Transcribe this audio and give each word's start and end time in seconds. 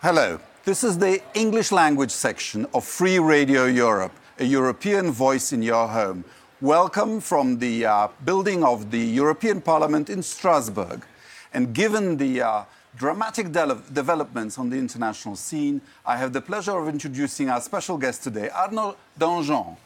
Hello, 0.00 0.38
this 0.62 0.84
is 0.84 0.96
the 0.98 1.20
English 1.34 1.72
language 1.72 2.12
section 2.12 2.66
of 2.72 2.84
Free 2.84 3.18
Radio 3.18 3.64
Europe, 3.64 4.12
a 4.38 4.44
European 4.44 5.10
voice 5.10 5.52
in 5.52 5.60
your 5.60 5.88
home. 5.88 6.22
Welcome 6.60 7.20
from 7.20 7.58
the 7.58 7.84
uh, 7.84 8.08
building 8.24 8.62
of 8.62 8.92
the 8.92 9.00
European 9.00 9.60
Parliament 9.60 10.08
in 10.08 10.22
Strasbourg. 10.22 11.04
And 11.52 11.74
given 11.74 12.16
the 12.16 12.42
uh, 12.42 12.62
dramatic 12.96 13.50
de 13.50 13.76
developments 13.92 14.56
on 14.56 14.70
the 14.70 14.76
international 14.76 15.34
scene, 15.34 15.80
I 16.06 16.16
have 16.16 16.32
the 16.32 16.42
pleasure 16.42 16.78
of 16.78 16.86
introducing 16.86 17.50
our 17.50 17.60
special 17.60 17.98
guest 17.98 18.22
today, 18.22 18.50
Arnaud 18.50 18.94
Danjean, 19.18 19.76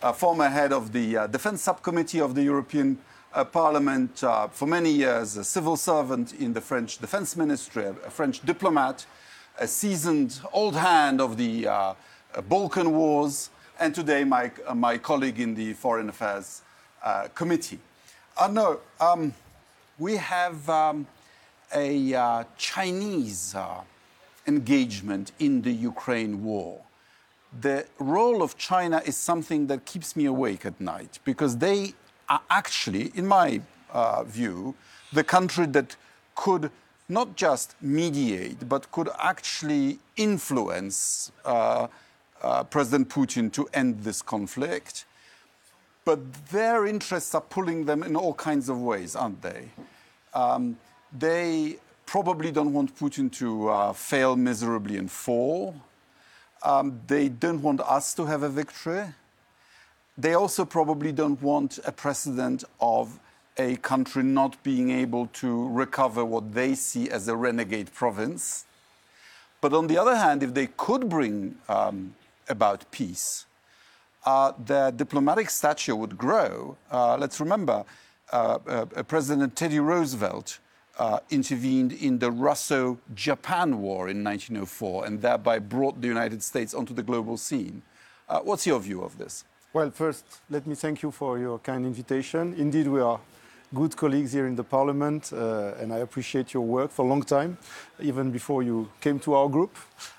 a 0.00 0.12
former 0.12 0.48
head 0.48 0.72
of 0.72 0.92
the 0.92 1.16
uh, 1.16 1.26
Defense 1.26 1.62
Subcommittee 1.62 2.20
of 2.20 2.36
the 2.36 2.44
European 2.44 2.98
uh, 3.34 3.42
Parliament, 3.42 4.22
uh, 4.22 4.46
for 4.46 4.66
many 4.66 4.92
years 4.92 5.36
a 5.36 5.42
civil 5.42 5.76
servant 5.76 6.34
in 6.34 6.52
the 6.52 6.60
French 6.60 6.98
Defense 6.98 7.36
Ministry, 7.36 7.86
a 7.86 8.10
French 8.10 8.46
diplomat, 8.46 9.06
a 9.58 9.66
seasoned 9.66 10.40
old 10.52 10.76
hand 10.76 11.20
of 11.20 11.36
the 11.36 11.66
uh, 11.66 11.94
Balkan 12.48 12.92
Wars, 12.92 13.50
and 13.80 13.94
today 13.94 14.22
my, 14.24 14.50
uh, 14.66 14.74
my 14.74 14.98
colleague 14.98 15.40
in 15.40 15.54
the 15.54 15.72
Foreign 15.72 16.08
Affairs 16.08 16.62
uh, 17.02 17.28
Committee. 17.34 17.78
Arnaud, 18.36 18.80
um, 19.00 19.32
we 19.98 20.16
have 20.16 20.68
um, 20.68 21.06
a 21.74 22.14
uh, 22.14 22.44
Chinese 22.58 23.54
uh, 23.54 23.80
engagement 24.46 25.32
in 25.38 25.62
the 25.62 25.72
Ukraine 25.72 26.44
war. 26.44 26.82
The 27.60 27.86
role 27.98 28.42
of 28.42 28.58
China 28.58 29.00
is 29.06 29.16
something 29.16 29.68
that 29.68 29.86
keeps 29.86 30.16
me 30.16 30.26
awake 30.26 30.66
at 30.66 30.78
night 30.78 31.18
because 31.24 31.56
they 31.56 31.94
are 32.28 32.42
actually, 32.50 33.12
in 33.14 33.26
my 33.26 33.62
uh, 33.90 34.22
view, 34.24 34.74
the 35.12 35.24
country 35.24 35.64
that 35.66 35.96
could 36.34 36.70
not 37.08 37.36
just 37.36 37.74
mediate, 37.80 38.68
but 38.68 38.90
could 38.90 39.08
actually 39.18 39.98
influence 40.16 41.30
uh, 41.44 41.86
uh, 42.42 42.64
President 42.64 43.08
Putin 43.08 43.52
to 43.52 43.68
end 43.72 44.00
this 44.00 44.22
conflict. 44.22 45.04
But 46.04 46.48
their 46.50 46.86
interests 46.86 47.34
are 47.34 47.40
pulling 47.40 47.84
them 47.84 48.02
in 48.02 48.16
all 48.16 48.34
kinds 48.34 48.68
of 48.68 48.80
ways, 48.80 49.16
aren't 49.16 49.42
they? 49.42 49.68
Um, 50.34 50.78
they 51.16 51.76
probably 52.06 52.52
don't 52.52 52.72
want 52.72 52.96
Putin 52.96 53.30
to 53.32 53.68
uh, 53.68 53.92
fail 53.92 54.36
miserably 54.36 54.96
and 54.96 55.10
fall. 55.10 55.74
Um, 56.62 57.00
they 57.06 57.28
don't 57.28 57.62
want 57.62 57.80
us 57.80 58.14
to 58.14 58.26
have 58.26 58.42
a 58.42 58.48
victory. 58.48 59.04
They 60.18 60.34
also 60.34 60.64
probably 60.64 61.12
don't 61.12 61.40
want 61.42 61.78
a 61.84 61.92
precedent 61.92 62.64
of 62.80 63.18
a 63.58 63.76
country 63.76 64.22
not 64.22 64.62
being 64.62 64.90
able 64.90 65.26
to 65.28 65.68
recover 65.68 66.24
what 66.24 66.54
they 66.54 66.74
see 66.74 67.08
as 67.10 67.28
a 67.28 67.36
renegade 67.36 67.92
province. 67.92 68.64
But 69.60 69.72
on 69.72 69.86
the 69.86 69.98
other 69.98 70.16
hand, 70.16 70.42
if 70.42 70.52
they 70.54 70.66
could 70.66 71.08
bring 71.08 71.56
um, 71.68 72.14
about 72.48 72.90
peace, 72.90 73.46
uh, 74.24 74.52
their 74.58 74.90
diplomatic 74.90 75.50
stature 75.50 75.96
would 75.96 76.18
grow. 76.18 76.76
Uh, 76.90 77.16
let's 77.16 77.40
remember, 77.40 77.84
uh, 78.32 78.58
uh 78.66 79.02
President 79.04 79.56
Teddy 79.56 79.78
Roosevelt 79.78 80.58
uh, 80.98 81.20
intervened 81.30 81.92
in 81.92 82.18
the 82.18 82.30
Russo 82.30 82.98
Japan 83.14 83.80
War 83.80 84.08
in 84.08 84.24
1904 84.24 85.06
and 85.06 85.22
thereby 85.22 85.58
brought 85.58 86.00
the 86.00 86.08
United 86.08 86.42
States 86.42 86.74
onto 86.74 86.94
the 86.94 87.02
global 87.02 87.36
scene. 87.36 87.82
Uh, 88.28 88.40
what's 88.40 88.66
your 88.66 88.80
view 88.80 89.02
of 89.02 89.18
this? 89.18 89.44
Well, 89.72 89.90
first, 89.90 90.24
let 90.48 90.66
me 90.66 90.74
thank 90.74 91.02
you 91.02 91.10
for 91.10 91.38
your 91.38 91.58
kind 91.58 91.84
invitation. 91.84 92.54
Indeed, 92.54 92.88
we 92.88 93.00
are 93.00 93.20
good 93.74 93.96
colleagues 93.96 94.32
here 94.32 94.46
in 94.46 94.56
the 94.56 94.64
Parliament, 94.64 95.32
uh, 95.32 95.74
and 95.80 95.92
I 95.92 95.98
appreciate 95.98 96.54
your 96.54 96.64
work 96.64 96.90
for 96.90 97.04
a 97.04 97.08
long 97.08 97.22
time, 97.22 97.58
even 98.00 98.30
before 98.30 98.62
you 98.62 98.88
came 99.00 99.18
to 99.20 99.34
our 99.34 99.48
group. 99.48 99.76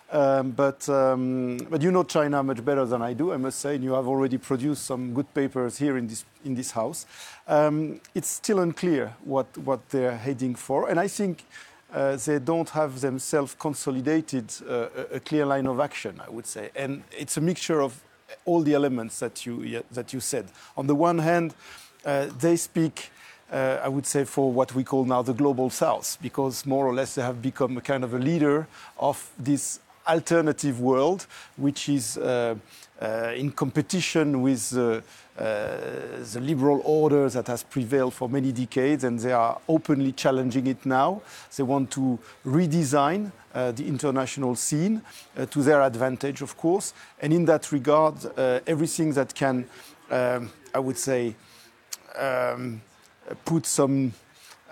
Um, 0.09 0.51
but, 0.51 0.87
um, 0.87 1.57
but 1.69 1.81
you 1.81 1.91
know 1.91 2.03
China 2.03 2.41
much 2.41 2.63
better 2.63 2.85
than 2.85 3.01
I 3.01 3.13
do, 3.13 3.33
I 3.33 3.37
must 3.37 3.59
say, 3.59 3.75
and 3.75 3.83
you 3.83 3.93
have 3.93 4.07
already 4.07 4.37
produced 4.37 4.85
some 4.85 5.13
good 5.13 5.33
papers 5.33 5.77
here 5.77 5.97
in 5.97 6.07
this, 6.07 6.23
in 6.45 6.55
this 6.55 6.71
House. 6.71 7.05
Um, 7.47 7.99
it's 8.15 8.29
still 8.29 8.59
unclear 8.59 9.13
what, 9.23 9.57
what 9.57 9.89
they're 9.89 10.15
heading 10.15 10.55
for, 10.55 10.89
and 10.89 10.99
I 10.99 11.07
think 11.07 11.43
uh, 11.93 12.15
they 12.17 12.39
don't 12.39 12.69
have 12.69 13.01
themselves 13.01 13.55
consolidated 13.57 14.51
uh, 14.67 14.87
a, 15.11 15.19
clear 15.19 15.45
line 15.45 15.67
of 15.67 15.79
action, 15.79 16.21
I 16.25 16.29
would 16.29 16.45
say. 16.45 16.69
And 16.75 17.03
it's 17.17 17.37
a 17.37 17.41
mixture 17.41 17.81
of 17.81 18.01
all 18.45 18.61
the 18.61 18.73
elements 18.73 19.19
that 19.19 19.45
you, 19.45 19.83
that 19.91 20.11
you 20.11 20.19
said. 20.19 20.47
On 20.75 20.87
the 20.87 20.95
one 20.95 21.19
hand, 21.19 21.53
uh, 22.05 22.27
they 22.39 22.57
speak 22.57 23.09
I 23.51 23.87
would 23.87 24.05
say, 24.05 24.25
for 24.25 24.51
what 24.51 24.75
we 24.75 24.83
call 24.83 25.05
now 25.05 25.21
the 25.21 25.33
global 25.33 25.69
south, 25.69 26.17
because 26.21 26.65
more 26.65 26.85
or 26.85 26.93
less 26.93 27.15
they 27.15 27.21
have 27.21 27.41
become 27.41 27.77
a 27.77 27.81
kind 27.81 28.03
of 28.03 28.13
a 28.13 28.19
leader 28.19 28.67
of 28.97 29.31
this 29.39 29.79
alternative 30.07 30.79
world, 30.79 31.27
which 31.57 31.89
is 31.89 32.17
uh, 32.17 32.55
uh, 33.01 33.33
in 33.35 33.51
competition 33.51 34.41
with 34.41 34.73
uh, 34.73 35.01
the 35.37 36.39
liberal 36.41 36.81
order 36.83 37.29
that 37.29 37.47
has 37.47 37.63
prevailed 37.63 38.13
for 38.13 38.29
many 38.29 38.51
decades, 38.51 39.03
and 39.03 39.19
they 39.19 39.33
are 39.33 39.59
openly 39.67 40.11
challenging 40.11 40.67
it 40.67 40.85
now. 40.85 41.21
They 41.55 41.63
want 41.63 41.91
to 41.91 42.17
redesign 42.45 43.31
uh, 43.53 43.71
the 43.71 43.87
international 43.87 44.55
scene 44.55 45.01
uh, 45.37 45.45
to 45.45 45.61
their 45.61 45.81
advantage, 45.81 46.41
of 46.41 46.57
course. 46.57 46.93
And 47.21 47.33
in 47.33 47.45
that 47.45 47.71
regard, 47.71 48.15
uh, 48.37 48.59
everything 48.65 49.13
that 49.13 49.35
can, 49.35 49.67
um, 50.09 50.51
I 50.73 50.79
would 50.79 50.97
say, 50.97 51.35
um, 52.17 52.81
put 53.45 53.65
some 53.65 54.13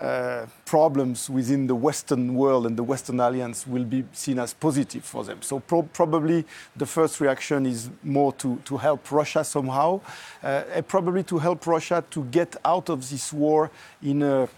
uh, 0.00 0.44
problems 0.66 1.30
within 1.30 1.66
the 1.66 1.74
Western 1.74 2.34
world 2.34 2.66
and 2.66 2.76
the 2.76 2.82
Western 2.82 3.18
alliance 3.18 3.66
will 3.66 3.84
be 3.84 4.04
seen 4.12 4.38
as 4.38 4.52
positive 4.52 5.02
for 5.02 5.24
them. 5.24 5.40
So 5.40 5.58
pro 5.58 5.82
probably 5.82 6.44
the 6.76 6.84
first 6.84 7.18
reaction 7.20 7.64
is 7.64 7.88
more 8.02 8.32
to, 8.34 8.56
to 8.64 8.76
help 8.76 9.10
Russia 9.10 9.42
somehow, 9.42 10.00
uh, 10.42 10.64
and 10.74 10.86
probably 10.86 11.22
to 11.24 11.38
help 11.38 11.66
Russia 11.66 12.04
to 12.10 12.24
get 12.24 12.56
out 12.62 12.90
of 12.90 13.08
this 13.08 13.32
war 13.32 13.70
in 14.02 14.22
a 14.22 14.48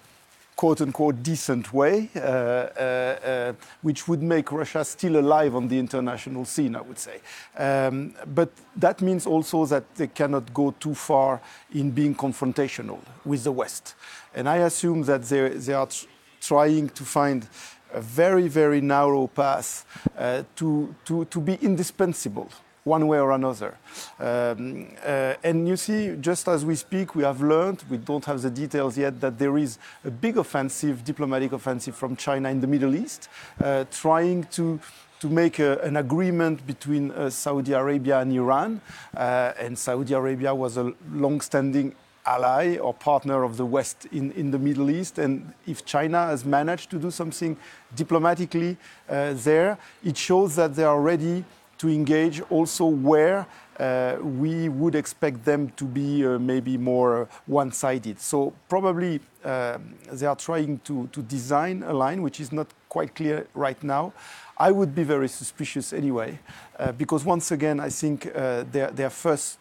quote 0.59 0.81
unquote 0.81 1.23
decent 1.23 1.73
way, 1.73 2.11
uh, 2.17 2.19
uh, 2.19 2.23
uh, 2.23 3.53
which 3.81 4.09
would 4.09 4.21
make 4.21 4.51
Russia 4.51 4.85
still 4.85 5.17
alive 5.17 5.55
on 5.55 5.69
the 5.69 5.79
international 5.79 6.45
scene, 6.45 6.75
I 6.75 6.81
would 6.81 6.99
say. 6.99 7.21
Um, 7.57 8.13
but 8.35 8.51
that 8.75 9.01
means 9.01 9.25
also 9.25 9.67
that 9.67 9.85
they 9.95 10.09
cannot 10.09 10.53
go 10.53 10.75
too 10.81 10.95
far 10.95 11.41
in 11.73 11.93
being 11.93 12.13
confrontational 12.13 12.99
with 13.25 13.45
the 13.45 13.53
West. 13.53 13.95
And 14.35 14.49
I 14.49 14.57
assume 14.57 15.03
that 15.03 15.23
they, 15.23 15.49
they 15.51 15.75
are 15.75 15.87
tr 15.87 16.07
trying 16.41 16.89
to 16.89 17.05
find 17.05 17.47
a 17.93 18.01
very, 18.01 18.49
very 18.49 18.81
narrow 18.81 19.29
path 19.29 19.85
uh, 20.17 20.43
to, 20.57 20.95
to, 21.05 21.25
to 21.27 21.41
be 21.41 21.55
indispensable 21.63 22.49
one 22.89 23.07
way 23.07 23.21
or 23.21 23.33
another. 23.33 23.73
Um, 24.19 24.89
uh, 25.05 25.35
and 25.49 25.69
you 25.69 25.77
see, 25.77 26.17
just 26.21 26.49
as 26.49 26.65
we 26.65 26.75
speak, 26.75 27.15
we 27.15 27.23
have 27.23 27.41
learned, 27.41 27.85
we 27.91 27.99
don't 27.99 28.25
have 28.25 28.41
the 28.43 28.51
details 28.51 28.97
yet, 28.97 29.21
that 29.21 29.39
there 29.39 29.57
is 29.59 29.79
a 30.05 30.11
big 30.11 30.37
offensive, 30.39 31.05
diplomatic 31.05 31.53
offensive 31.53 31.95
from 31.95 32.17
China 32.17 32.49
in 32.49 32.61
the 32.61 32.67
Middle 32.67 32.95
East, 32.95 33.29
uh, 33.63 33.85
trying 33.91 34.45
to 34.57 34.81
to 35.21 35.29
make 35.29 35.59
a, 35.59 35.79
an 35.81 35.97
agreement 35.97 36.65
between 36.65 37.11
uh, 37.11 37.29
Saudi 37.29 37.73
Arabia 37.73 38.21
and 38.21 38.33
Iran. 38.33 38.81
Uh, 39.17 39.53
and 39.59 39.77
Saudi 39.77 40.15
Arabia 40.15 40.55
was 40.55 40.77
a 40.77 40.93
long-standing 41.13 41.93
ally 42.25 42.77
or 42.77 42.95
partner 42.95 43.43
of 43.43 43.57
the 43.57 43.65
West 43.65 44.07
in, 44.13 44.31
in 44.33 44.51
the 44.51 44.59
Middle 44.59 44.91
East. 44.91 45.19
And 45.19 45.53
if 45.67 45.85
China 45.85 46.27
has 46.27 46.45
managed 46.45 46.91
to 46.91 46.99
do 46.99 47.11
something 47.11 47.57
diplomatically 47.97 48.77
uh, 49.09 49.33
there, 49.35 49.79
it 50.05 50.17
shows 50.17 50.55
that 50.57 50.75
they 50.77 50.85
are 50.85 51.01
ready 51.01 51.45
to 51.79 51.89
engage 51.89 52.41
also 52.51 52.85
where 52.87 53.47
uh, 53.79 54.17
we 54.21 54.69
would 54.69 54.95
expect 54.95 55.45
them 55.45 55.71
to 55.77 55.85
be 55.85 56.27
uh, 56.27 56.39
maybe 56.39 56.77
more 56.77 57.29
one-sided. 57.47 58.21
So 58.21 58.53
probably 58.69 59.21
uh, 59.45 59.79
they 60.13 60.27
are 60.27 60.37
trying 60.37 60.81
to, 60.81 61.07
to 61.13 61.23
design 61.23 61.85
a 61.85 61.93
line 61.93 62.23
which 62.23 62.41
is 62.41 62.53
not 62.53 62.67
quite 62.89 63.15
clear 63.15 63.47
right 63.55 63.81
now. 63.83 64.13
I 64.59 64.73
would 64.73 64.95
be 64.95 65.05
very 65.05 65.29
suspicious 65.29 65.93
anyway, 65.93 66.41
uh, 66.79 66.91
because 66.91 67.25
once 67.25 67.53
again, 67.53 67.79
I 67.79 67.91
think 67.91 68.33
their 68.33 69.11
first 69.11 69.59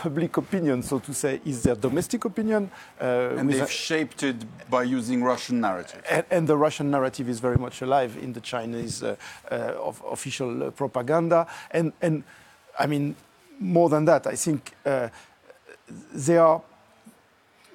public 0.00 0.38
opinion, 0.38 0.82
so 0.82 0.98
to 0.98 1.12
say, 1.12 1.40
is 1.44 1.62
their 1.62 1.74
domestic 1.74 2.24
opinion. 2.24 2.70
Uh, 2.98 3.36
and 3.38 3.50
they've 3.50 3.70
shaped 3.70 4.22
it 4.22 4.36
by 4.70 4.82
using 4.82 5.22
Russian 5.22 5.60
narrative. 5.60 6.02
And, 6.10 6.24
and, 6.30 6.48
the 6.48 6.56
Russian 6.56 6.90
narrative 6.90 7.28
is 7.28 7.38
very 7.38 7.58
much 7.58 7.82
alive 7.82 8.16
in 8.16 8.32
the 8.32 8.40
Chinese 8.40 9.02
uh, 9.02 9.16
uh, 9.50 9.88
of 9.88 10.02
official 10.10 10.62
uh, 10.62 10.70
propaganda. 10.70 11.46
And, 11.70 11.92
and 12.00 12.24
I 12.78 12.86
mean, 12.86 13.14
more 13.58 13.90
than 13.90 14.06
that, 14.06 14.26
I 14.26 14.36
think 14.36 14.72
uh, 14.86 15.08
they 16.14 16.38
are, 16.38 16.62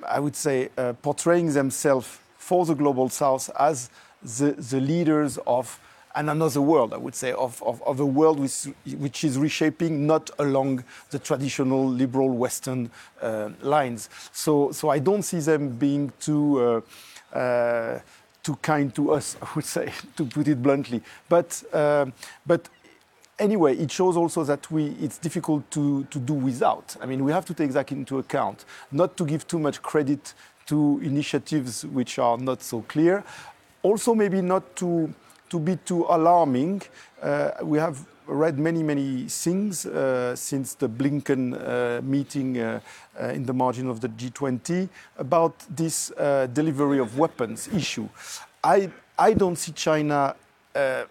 I 0.07 0.19
would 0.19 0.36
say, 0.36 0.69
uh, 0.77 0.94
portraying 0.94 1.54
themselves 1.54 2.07
for 2.38 2.66
the 2.66 2.74
global 2.74 3.10
south 3.10 3.51
as 3.60 3.89
the, 4.24 4.54
the 4.54 4.80
leaders 4.80 5.38
of 5.45 5.80
and 6.16 6.30
another 6.30 6.62
world, 6.62 6.94
I 6.94 6.98
would 6.98 7.16
say, 7.16 7.34
of, 7.34 7.62
of, 7.64 7.84
of 7.84 8.00
a 8.00 8.06
world 8.06 8.40
which, 8.40 8.68
which, 8.98 9.24
is 9.24 9.38
reshaping 9.38 10.08
not 10.08 10.30
along 10.40 10.84
the 11.10 11.20
traditional 11.20 11.86
liberal 11.88 12.30
Western 12.30 12.90
uh, 13.22 13.50
lines. 13.62 14.10
So, 14.32 14.72
so 14.72 14.90
I 14.90 15.00
don't 15.00 15.24
see 15.24 15.40
them 15.40 15.70
being 15.70 16.14
too, 16.20 16.84
uh, 17.34 17.38
uh, 17.38 18.00
too 18.42 18.56
kind 18.62 18.96
to 18.96 19.12
us, 19.12 19.36
I 19.42 19.48
would 19.56 19.66
say, 19.66 19.92
to 20.16 20.26
put 20.26 20.48
it 20.48 20.64
bluntly. 20.64 21.02
But, 21.28 21.62
uh, 21.74 22.06
but 22.46 22.70
anyway, 23.38 23.76
it 23.76 23.92
shows 23.92 24.16
also 24.16 24.44
that 24.46 24.72
we, 24.72 24.96
it's 25.02 25.18
difficult 25.18 25.70
to, 25.72 26.06
to 26.06 26.20
do 26.20 26.34
without. 26.34 26.96
I 27.02 27.06
mean, 27.06 27.26
we 27.26 27.32
have 27.34 27.46
to 27.46 27.54
take 27.54 27.72
that 27.72 27.92
into 27.92 28.20
account, 28.20 28.64
not 28.92 29.18
to 29.18 29.26
give 29.26 29.48
too 29.48 29.60
much 29.60 29.82
credit 29.82 30.34
to 30.68 31.00
initiatives 31.04 31.86
which 31.86 32.18
are 32.20 32.38
not 32.38 32.62
so 32.62 32.82
clear. 32.84 33.24
Also, 33.84 34.16
maybe 34.16 34.42
not 34.42 34.76
to, 34.78 35.14
to 35.50 35.60
be 35.60 35.78
too 35.78 36.06
alarming. 36.10 36.82
Uh, 37.22 37.52
we 37.64 37.78
have 37.78 38.06
read 38.28 38.58
many, 38.58 38.84
many 38.84 39.28
things 39.28 39.86
uh, 39.86 40.36
since 40.36 40.74
the 40.74 40.90
Blinken 40.90 41.54
uh, 41.54 42.02
meeting 42.02 42.58
uh, 42.58 42.80
uh 43.20 43.28
in 43.28 43.46
the 43.46 43.54
margin 43.54 43.88
of 43.88 44.00
the 44.00 44.10
G20 44.10 44.90
about 45.18 45.54
this 45.70 46.12
uh, 46.12 46.48
delivery 46.48 47.00
of 47.00 47.18
weapons 47.18 47.68
issue. 47.74 48.10
I, 48.64 48.90
I 49.18 49.34
don't 49.34 49.58
see 49.58 49.72
China 49.74 50.36
uh, 50.76 51.04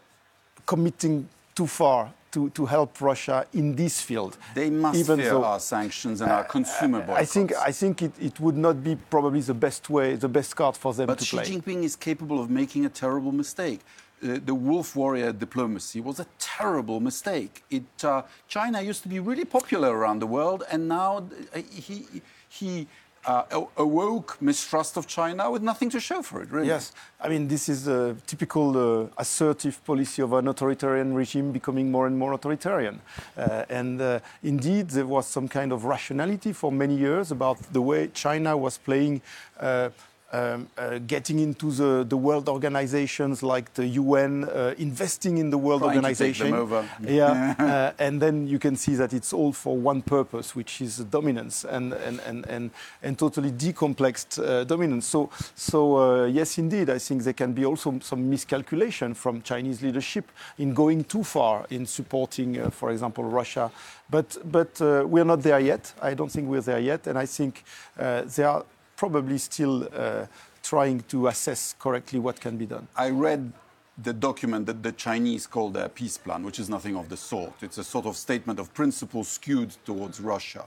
committing 0.67 1.29
too 1.55 1.67
far 1.67 2.13
to, 2.33 2.51
to 2.51 2.67
help 2.67 3.01
Russia 3.01 3.47
in 3.53 3.77
this 3.77 4.01
field. 4.01 4.37
They 4.55 4.69
must 4.69 4.99
even 4.99 5.21
fear 5.21 5.31
though, 5.31 5.45
our 5.45 5.61
sanctions 5.61 6.21
and 6.21 6.33
our 6.33 6.43
consumer 6.43 7.01
boycotts. 7.01 7.21
I 7.21 7.25
think, 7.25 7.53
I 7.55 7.71
think 7.71 8.03
it, 8.03 8.13
it, 8.21 8.41
would 8.41 8.57
not 8.57 8.83
be 8.83 8.97
probably 8.97 9.41
the 9.41 9.55
best 9.55 9.89
way, 9.89 10.17
the 10.17 10.29
best 10.29 10.57
card 10.57 10.77
for 10.77 10.93
them 10.93 11.07
but 11.07 11.19
to 11.21 11.25
Xi 11.25 11.37
play. 11.37 11.45
Xi 11.45 11.57
Jinping 11.61 11.85
is 11.85 11.95
capable 11.95 12.41
of 12.41 12.51
making 12.51 12.87
a 12.87 12.89
terrible 12.89 13.31
mistake. 13.31 13.81
Uh, 14.25 14.39
the 14.45 14.55
wolf 14.55 14.97
warrior 14.97 15.33
diplomacy 15.33 16.01
was 16.01 16.19
a 16.19 16.27
terrible 16.39 16.99
mistake. 17.01 17.63
It, 17.71 18.05
uh, 18.05 18.23
China 18.49 18.81
used 18.81 19.03
to 19.03 19.09
be 19.09 19.21
really 19.21 19.45
popular 19.45 19.95
around 19.95 20.21
the 20.21 20.27
world, 20.27 20.65
and 20.71 20.89
now 20.89 21.19
uh, 21.55 21.61
he, 21.71 22.07
he 22.49 22.87
uh, 23.27 23.67
awoke 23.77 24.37
mistrust 24.41 24.97
of 24.97 25.07
China 25.07 25.51
with 25.51 25.63
nothing 25.63 25.91
to 25.91 26.01
show 26.01 26.23
for 26.23 26.43
it, 26.43 26.51
really. 26.51 26.69
Yes, 26.69 26.93
I 27.21 27.29
mean, 27.29 27.49
this 27.49 27.69
is 27.69 27.87
a 27.87 28.17
typical 28.27 29.03
uh, 29.03 29.09
assertive 29.19 29.85
policy 29.85 30.23
of 30.23 30.33
an 30.33 30.49
authoritarian 30.49 31.15
regime 31.15 31.53
becoming 31.53 31.91
more 31.91 32.07
and 32.07 32.19
more 32.19 32.33
authoritarian. 32.33 33.01
Uh, 33.37 33.65
and 33.69 34.01
uh, 34.01 34.21
indeed, 34.43 34.89
there 34.91 35.07
was 35.07 35.27
some 35.27 35.49
kind 35.49 35.73
of 35.73 35.85
rationality 35.85 36.53
for 36.53 36.71
many 36.73 36.97
years 36.97 37.31
about 37.31 37.59
the 37.73 37.81
way 37.83 38.09
China 38.09 38.57
was 38.57 38.79
playing 38.79 39.23
um, 40.35 40.69
uh, 40.77 40.99
getting 41.07 41.39
into 41.39 41.71
the, 41.71 42.05
the 42.09 42.17
world 42.17 42.49
organizations 42.49 43.43
like 43.43 43.73
the 43.75 43.87
UN, 43.87 44.45
uh, 44.45 44.75
investing 44.79 45.39
in 45.39 45.51
the 45.51 45.59
world 45.59 45.83
Trying 45.83 45.97
organization. 45.97 46.47
To 46.47 46.53
take 46.53 46.69
them 46.69 46.75
over. 46.75 46.89
Yeah, 47.09 47.55
uh, 47.97 48.03
and 48.03 48.21
then 48.21 48.49
you 48.49 48.59
can 48.59 48.75
see 48.75 48.97
that 48.97 49.13
it's 49.13 49.33
all 49.33 49.53
for 49.53 49.77
one 49.77 50.03
purpose, 50.03 50.57
which 50.57 50.81
is 50.81 50.99
dominance 50.99 51.65
and, 51.65 51.93
and, 51.93 52.19
and, 52.21 52.47
and, 52.47 52.71
and 53.03 53.19
totally 53.19 53.53
decomplexed 53.53 54.45
uh, 54.45 54.65
dominance. 54.65 55.07
So, 55.07 55.31
so 55.55 55.97
uh, 55.99 56.25
yes, 56.27 56.59
indeed, 56.59 56.91
I 56.91 56.99
think 56.99 57.23
there 57.23 57.33
can 57.33 57.53
be 57.53 57.65
also 57.65 58.01
some 58.01 58.29
miscalculation 58.29 59.15
from 59.15 59.41
Chinese 59.43 59.83
leadership 59.83 60.31
in 60.59 60.75
going 60.75 61.05
too 61.05 61.23
far 61.23 61.67
in 61.71 61.87
supporting, 61.87 62.59
uh, 62.59 62.71
for 62.71 62.91
example, 62.91 63.23
Russia. 63.23 63.71
But, 64.11 64.37
but 64.45 64.81
we're 64.81 65.25
not 65.25 65.43
there 65.43 65.59
yet. 65.61 65.93
I 66.03 66.13
don't 66.15 66.31
think 66.31 66.49
we're 66.49 66.61
there 66.61 66.79
yet. 66.79 67.07
And 67.07 67.19
I 67.19 67.25
think 67.25 67.65
there 67.97 68.49
are 68.49 68.65
probably 68.97 69.39
still 69.39 69.89
uh, 69.95 70.27
trying 70.63 71.01
to 71.09 71.29
assess 71.29 71.75
correctly 71.79 72.19
what 72.19 72.41
can 72.41 72.57
be 72.57 72.67
done. 72.67 72.89
I 72.97 73.11
read 73.11 73.53
the 74.03 74.13
document 74.13 74.67
that 74.67 74.83
the 74.83 74.93
Chinese 74.93 75.47
call 75.47 75.71
their 75.71 75.89
peace 75.89 76.19
plan, 76.19 76.43
which 76.43 76.59
is 76.59 76.69
nothing 76.69 76.97
of 76.97 77.09
the 77.09 77.17
sort. 77.17 77.55
It's 77.63 77.79
a 77.79 77.85
sort 77.85 78.07
of 78.07 78.17
statement 78.17 78.59
of 78.59 78.73
principle 78.75 79.23
skewed 79.25 79.77
towards 79.85 80.21
Russia. 80.21 80.65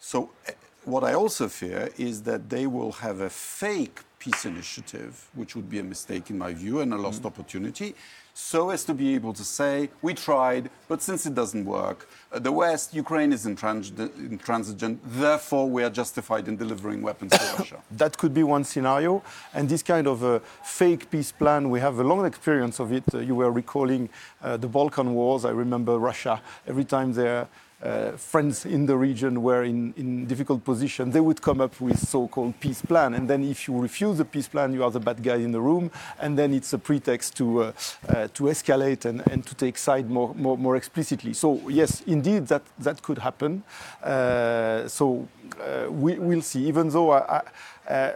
So, 0.00 0.30
uh, 0.48 0.52
what 0.84 1.04
I 1.04 1.12
also 1.14 1.48
fear 1.48 1.90
is 1.98 2.22
that 2.22 2.48
they 2.48 2.66
will 2.66 2.92
have 2.92 3.20
a 3.20 3.30
fake 3.30 4.00
peace 4.18 4.46
initiative, 4.46 5.28
which 5.34 5.54
would 5.54 5.68
be 5.68 5.78
a 5.78 5.84
mistake 5.84 6.30
in 6.30 6.38
my 6.38 6.52
view 6.52 6.80
and 6.80 6.92
a 6.92 6.96
lost 6.96 7.22
mm. 7.22 7.26
opportunity, 7.26 7.94
so 8.38 8.70
as 8.70 8.84
to 8.84 8.94
be 8.94 9.16
able 9.16 9.32
to 9.32 9.42
say, 9.42 9.90
we 10.00 10.14
tried, 10.14 10.70
but 10.86 11.02
since 11.02 11.26
it 11.26 11.34
doesn't 11.34 11.64
work, 11.64 12.08
uh, 12.30 12.38
the 12.38 12.52
West, 12.52 12.94
Ukraine 12.94 13.32
is 13.32 13.44
intransigent, 13.46 15.00
therefore 15.04 15.68
we 15.68 15.82
are 15.82 15.90
justified 15.90 16.46
in 16.46 16.56
delivering 16.56 17.02
weapons 17.02 17.32
to 17.32 17.54
Russia. 17.58 17.82
That 17.90 18.16
could 18.16 18.32
be 18.32 18.44
one 18.44 18.62
scenario. 18.62 19.24
And 19.52 19.68
this 19.68 19.82
kind 19.82 20.06
of 20.06 20.22
a 20.22 20.38
fake 20.62 21.10
peace 21.10 21.32
plan, 21.32 21.68
we 21.68 21.80
have 21.80 21.98
a 21.98 22.04
long 22.04 22.24
experience 22.24 22.78
of 22.78 22.92
it. 22.92 23.02
Uh, 23.12 23.18
you 23.18 23.34
were 23.34 23.50
recalling 23.50 24.08
uh, 24.40 24.56
the 24.56 24.68
Balkan 24.68 25.14
Wars. 25.14 25.44
I 25.44 25.50
remember 25.50 25.98
Russia, 25.98 26.40
every 26.68 26.84
time 26.84 27.12
they're 27.12 27.48
uh, 27.82 28.12
friends 28.12 28.66
in 28.66 28.86
the 28.86 28.96
region 28.96 29.42
were 29.42 29.62
in, 29.62 29.94
in 29.96 30.26
difficult 30.26 30.64
position, 30.64 31.10
they 31.10 31.20
would 31.20 31.40
come 31.40 31.60
up 31.60 31.80
with 31.80 31.98
so-called 31.98 32.58
peace 32.58 32.82
plan. 32.82 33.14
And 33.14 33.28
then 33.28 33.44
if 33.44 33.68
you 33.68 33.78
refuse 33.78 34.18
the 34.18 34.24
peace 34.24 34.48
plan, 34.48 34.72
you 34.72 34.82
are 34.82 34.90
the 34.90 35.00
bad 35.00 35.22
guy 35.22 35.36
in 35.36 35.52
the 35.52 35.60
room. 35.60 35.90
And 36.18 36.36
then 36.36 36.52
it's 36.52 36.72
a 36.72 36.78
pretext 36.78 37.36
to, 37.36 37.62
uh, 37.62 37.72
uh, 38.08 38.28
to 38.34 38.44
escalate 38.44 39.04
and, 39.04 39.22
and 39.30 39.46
to 39.46 39.54
take 39.54 39.78
side 39.78 40.10
more, 40.10 40.34
more, 40.34 40.58
more 40.58 40.76
explicitly. 40.76 41.34
So 41.34 41.68
yes, 41.68 42.02
indeed, 42.06 42.48
that, 42.48 42.62
that 42.80 43.02
could 43.02 43.18
happen. 43.18 43.62
Uh, 44.02 44.88
so 44.88 45.28
uh, 45.60 45.90
we, 45.90 46.18
will 46.18 46.42
see, 46.42 46.66
even 46.66 46.88
though 46.88 47.12
I, 47.12 47.42
I 47.88 48.12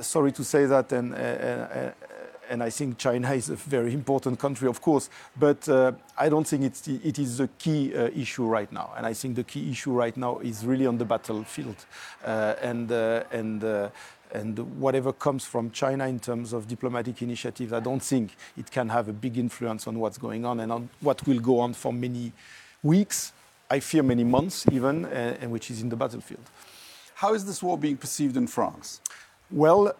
sorry 0.00 0.32
to 0.32 0.44
say 0.44 0.66
that, 0.66 0.92
and 0.92 1.14
and 2.48 2.62
I 2.62 2.70
think 2.70 2.98
China 2.98 3.32
is 3.32 3.50
a 3.50 3.56
very 3.56 3.92
important 3.92 4.38
country, 4.38 4.68
of 4.68 4.80
course, 4.80 5.10
but 5.38 5.68
uh, 5.68 5.92
I 6.16 6.28
don't 6.28 6.46
think 6.46 6.64
it's 6.64 6.80
the, 6.80 7.00
it 7.04 7.18
is 7.18 7.38
the 7.38 7.48
key 7.58 7.94
uh, 7.94 8.08
issue 8.14 8.46
right 8.46 8.70
now. 8.72 8.92
And 8.96 9.06
I 9.06 9.12
think 9.12 9.36
the 9.36 9.44
key 9.44 9.70
issue 9.70 9.92
right 9.92 10.16
now 10.16 10.38
is 10.38 10.64
really 10.64 10.86
on 10.86 10.98
the 10.98 11.04
battlefield. 11.04 11.76
Uh, 12.24 12.54
and, 12.62 12.90
uh, 12.90 13.24
and, 13.30 13.64
uh, 13.64 13.88
and 14.32 14.58
whatever 14.80 15.12
comes 15.12 15.44
from 15.44 15.70
China 15.70 16.06
in 16.06 16.20
terms 16.20 16.52
of 16.52 16.66
diplomatic 16.66 17.22
initiatives, 17.22 17.72
I 17.72 17.80
don't 17.80 18.02
think 18.02 18.36
it 18.56 18.70
can 18.70 18.88
have 18.88 19.08
a 19.08 19.12
big 19.12 19.38
influence 19.38 19.86
on 19.86 19.98
what's 19.98 20.18
going 20.18 20.44
on 20.44 20.60
and 20.60 20.72
on 20.72 20.88
what 21.00 21.26
will 21.26 21.40
go 21.40 21.60
on 21.60 21.74
for 21.74 21.92
many 21.92 22.32
weeks, 22.82 23.32
I 23.70 23.80
fear 23.80 24.02
many 24.02 24.24
months 24.24 24.64
even, 24.70 25.04
uh, 25.06 25.36
and 25.40 25.50
which 25.50 25.70
is 25.70 25.82
in 25.82 25.88
the 25.88 25.96
battlefield. 25.96 26.44
How 27.14 27.34
is 27.34 27.44
this 27.44 27.62
war 27.62 27.76
being 27.78 27.96
perceived 27.96 28.36
in 28.36 28.46
France? 28.46 29.00
Well, 29.50 29.94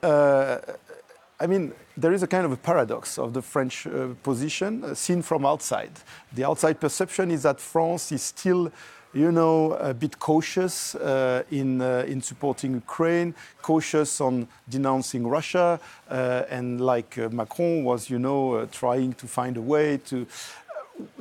I 1.38 1.46
mean, 1.46 1.72
there 1.96 2.12
is 2.12 2.22
a 2.22 2.26
kind 2.26 2.46
of 2.46 2.52
a 2.52 2.56
paradox 2.56 3.18
of 3.18 3.34
the 3.34 3.42
French 3.42 3.86
uh, 3.86 4.08
position 4.22 4.82
uh, 4.82 4.94
seen 4.94 5.20
from 5.20 5.44
outside. 5.44 5.92
The 6.32 6.44
outside 6.44 6.80
perception 6.80 7.30
is 7.30 7.42
that 7.42 7.60
France 7.60 8.10
is 8.10 8.22
still, 8.22 8.72
you 9.12 9.30
know, 9.30 9.72
a 9.72 9.92
bit 9.92 10.18
cautious 10.18 10.94
uh, 10.94 11.42
in, 11.50 11.82
uh, 11.82 12.04
in 12.08 12.22
supporting 12.22 12.72
Ukraine, 12.72 13.34
cautious 13.60 14.20
on 14.20 14.48
denouncing 14.68 15.26
Russia, 15.26 15.78
uh, 16.10 16.44
and 16.48 16.80
like 16.80 17.18
uh, 17.18 17.28
Macron 17.28 17.84
was, 17.84 18.08
you 18.08 18.18
know, 18.18 18.66
trying 18.72 19.12
to 19.14 19.26
find 19.26 19.56
a 19.56 19.62
way 19.62 19.98
to 19.98 20.26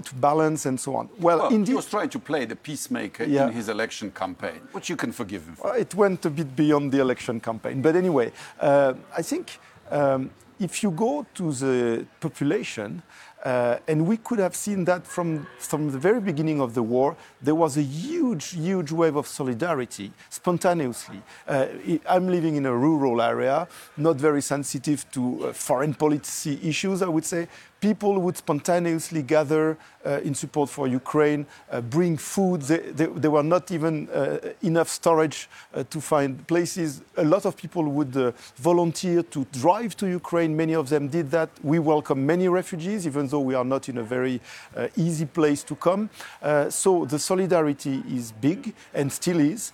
to 0.01 0.15
balance 0.15 0.65
and 0.65 0.79
so 0.79 0.95
on. 0.95 1.09
Well, 1.19 1.38
well 1.38 1.50
indeed, 1.50 1.72
he 1.72 1.75
was 1.75 1.88
trying 1.88 2.07
to 2.07 2.17
play 2.17 2.45
the 2.45 2.55
peacemaker 2.55 3.25
yeah. 3.25 3.48
in 3.48 3.51
his 3.51 3.67
election 3.67 4.10
campaign, 4.10 4.62
which 4.72 4.89
you 4.89 4.95
can 4.95 5.12
forgive 5.12 5.45
him 5.45 5.55
for. 5.55 5.75
it 5.75 5.93
went 5.93 6.24
a 6.25 6.29
bit 6.29 6.55
beyond 6.55 6.93
the 6.93 7.01
election 7.01 7.41
campaign, 7.41 7.81
but 7.81 7.93
anyway, 7.93 8.31
I 8.62 9.22
think 9.22 9.60
um, 9.92 10.30
if 10.60 10.84
you 10.84 10.92
go 10.92 11.25
to 11.34 11.51
the 11.51 12.06
population, 12.20 13.01
uh, 13.44 13.77
and 13.88 14.08
we 14.08 14.18
could 14.18 14.39
have 14.39 14.56
seen 14.56 14.86
that 14.86 15.06
from, 15.06 15.46
from 15.60 15.92
the 15.92 16.00
very 16.00 16.20
beginning 16.20 16.60
of 16.60 16.74
the 16.74 16.82
war, 16.82 17.15
there 17.42 17.54
was 17.54 17.77
a 17.77 17.82
huge, 17.84 18.54
huge 18.56 18.92
wave 18.92 19.15
of 19.15 19.27
solidarity 19.27 20.12
spontaneously. 20.30 21.22
Uh, 21.48 21.68
I'm 22.10 22.27
living 22.27 22.56
in 22.56 22.65
a 22.65 22.75
rural 22.75 23.22
area, 23.22 23.68
not 23.98 24.15
very 24.15 24.42
sensitive 24.42 25.06
to 25.12 25.48
uh, 25.50 25.54
foreign 25.54 25.94
policy 25.94 26.60
issues, 26.63 27.04
I 27.04 27.08
would 27.08 27.25
say 27.25 27.48
people 27.86 28.18
would 28.18 28.36
spontaneously 28.36 29.22
gather 29.22 29.77
uh, 30.06 30.20
in 30.24 30.34
support 30.34 30.70
for 30.70 30.88
Ukraine, 30.88 31.46
uh, 31.72 31.82
bring 31.82 32.18
food. 32.18 32.62
There 32.62 33.32
were 33.32 33.44
not 33.44 33.72
even 33.72 34.10
uh, 34.10 34.38
enough 34.63 34.89
storage 34.89 35.48
uh, 35.74 35.84
to 35.89 36.01
find 36.01 36.46
places. 36.48 37.01
A 37.18 37.24
lot 37.24 37.46
of 37.46 37.56
people 37.56 37.84
would 37.84 38.15
uh, 38.18 38.32
volunteer 38.56 39.24
to 39.24 39.46
drive 39.51 39.96
to 39.98 40.08
Ukraine. 40.08 40.56
Many 40.56 40.74
of 40.74 40.89
them 40.89 41.08
did 41.08 41.30
that. 41.32 41.50
We 41.63 41.77
welcome 41.80 42.25
many 42.25 42.48
refugees, 42.48 43.06
even 43.06 43.27
though 43.27 43.46
we 43.50 43.56
are 43.56 43.65
not 43.65 43.88
in 43.89 43.98
a 43.98 44.04
very 44.04 44.42
uh, 44.75 44.88
easy 44.96 45.25
place 45.25 45.63
to 45.63 45.75
come. 45.75 46.10
so 46.70 47.06
the 47.06 47.20
solidarity 47.20 48.04
is 48.10 48.32
big 48.32 48.74
and 48.94 49.12
still 49.12 49.39
is. 49.39 49.72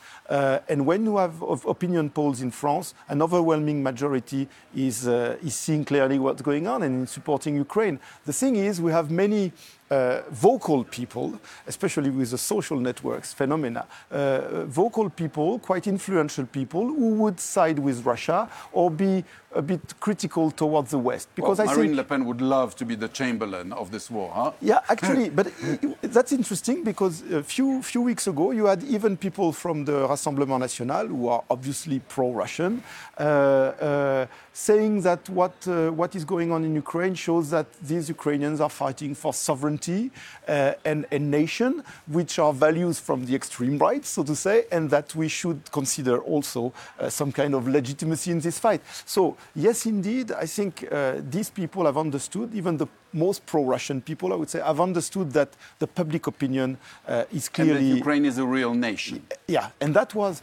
and 0.70 0.86
when 0.86 1.06
you 1.06 1.18
have 1.18 1.36
opinion 1.76 2.10
polls 2.10 2.42
in 2.42 2.52
France, 2.52 2.94
an 3.10 3.22
overwhelming 3.22 3.84
majority 3.84 4.48
is, 4.76 5.08
is 5.48 5.56
seeing 5.56 5.84
clearly 5.86 6.20
what's 6.20 6.42
going 6.42 6.68
on 6.68 6.84
and 6.84 6.94
in 7.02 7.08
supporting 7.08 7.56
Ukraine. 7.56 8.00
The 8.26 8.34
thing 8.34 8.56
is, 8.56 8.82
we 8.82 8.92
have 8.92 9.12
many 9.12 9.52
uh, 9.92 10.22
vocal 10.32 10.84
people, 10.86 11.40
especially 11.68 12.10
with 12.10 12.32
the 12.32 12.38
social 12.38 12.80
networks 12.80 13.34
phenomena, 13.34 13.86
uh, 14.10 14.66
vocal 14.66 15.10
people, 15.10 15.60
quite 15.60 15.86
influential 15.86 16.46
people 16.46 16.86
who 16.86 17.10
would 17.22 17.40
side 17.40 17.78
with 17.78 18.06
Russia 18.06 18.50
or 18.72 18.90
be 18.90 19.24
a 19.54 19.62
bit 19.62 19.82
critical 20.00 20.50
towards 20.50 20.92
the 20.92 20.98
West. 20.98 21.28
Because 21.36 21.58
well, 21.58 21.70
I 21.70 21.76
Marine 21.76 21.88
think, 21.88 21.98
Le 21.98 22.04
Pen 22.06 22.26
would 22.26 22.40
love 22.40 22.74
to 22.78 22.86
be 22.86 22.96
the 22.96 23.10
Chamberlain 23.10 23.74
of 23.74 23.92
this 23.92 24.10
war, 24.10 24.32
huh? 24.34 24.52
Yeah, 24.62 24.80
actually, 24.88 25.30
but 25.30 25.52
that's 26.02 26.32
interesting 26.32 26.86
because 26.86 27.22
a 27.32 27.44
few 27.44 27.84
few 27.84 28.02
weeks 28.02 28.28
ago 28.28 28.52
you 28.52 28.66
had 28.68 28.82
even 28.84 29.18
people 29.18 29.52
from 29.52 29.84
the 29.84 30.08
Rassemblement 30.08 30.60
National 30.62 31.06
who 31.08 31.28
are 31.28 31.44
obviously 31.50 32.00
pro-Russian. 32.08 32.82
Uh, 33.20 33.24
uh, 33.24 34.26
saying 34.54 35.02
that 35.02 35.30
what, 35.30 35.54
uh, 35.68 35.90
what 35.92 36.14
is 36.16 36.26
going 36.26 36.52
on 36.52 36.66
in 36.66 36.76
Ukraine 36.76 37.16
shows 37.16 37.50
that 37.52 37.68
these 37.82 38.10
Ukrainians 38.10 38.60
are 38.60 38.70
fighting 38.70 39.16
for 39.16 39.34
sovereignty 39.34 39.81
uh, 39.90 40.74
and 40.86 41.06
a 41.12 41.20
nation, 41.20 41.84
which 42.08 42.40
are 42.40 42.54
values 42.54 43.00
from 43.00 43.26
the 43.26 43.36
extreme 43.36 43.78
right, 43.78 44.06
so 44.06 44.24
to 44.24 44.36
say, 44.36 44.66
and 44.72 44.90
that 44.90 45.16
we 45.16 45.28
should 45.28 45.60
consider 45.72 46.20
also 46.20 46.72
uh, 47.00 47.10
some 47.10 47.32
kind 47.32 47.56
of 47.56 47.68
legitimacy 47.68 48.32
in 48.32 48.40
this 48.40 48.60
fight. 48.60 48.82
So, 49.06 49.36
yes, 49.56 49.86
indeed, 49.86 50.32
I 50.32 50.46
think 50.46 50.88
uh, 50.92 51.16
these 51.30 51.50
people 51.50 51.86
have 51.86 51.98
understood, 51.98 52.54
even 52.54 52.78
the 52.78 52.88
most 53.14 53.46
pro-Russian 53.46 54.02
people, 54.02 54.32
I 54.32 54.36
would 54.36 54.50
say, 54.50 54.60
have 54.60 54.80
understood 54.80 55.32
that 55.34 55.50
the 55.80 55.88
public 55.88 56.28
opinion 56.28 56.78
uh, 57.08 57.26
is 57.32 57.50
clearly... 57.50 57.80
And 57.80 57.92
that 57.92 57.98
Ukraine 57.98 58.26
is 58.26 58.38
a 58.38 58.46
real 58.46 58.74
nation. 58.74 59.26
Yeah, 59.48 59.70
and 59.82 59.94
that 59.94 60.16
was 60.16 60.42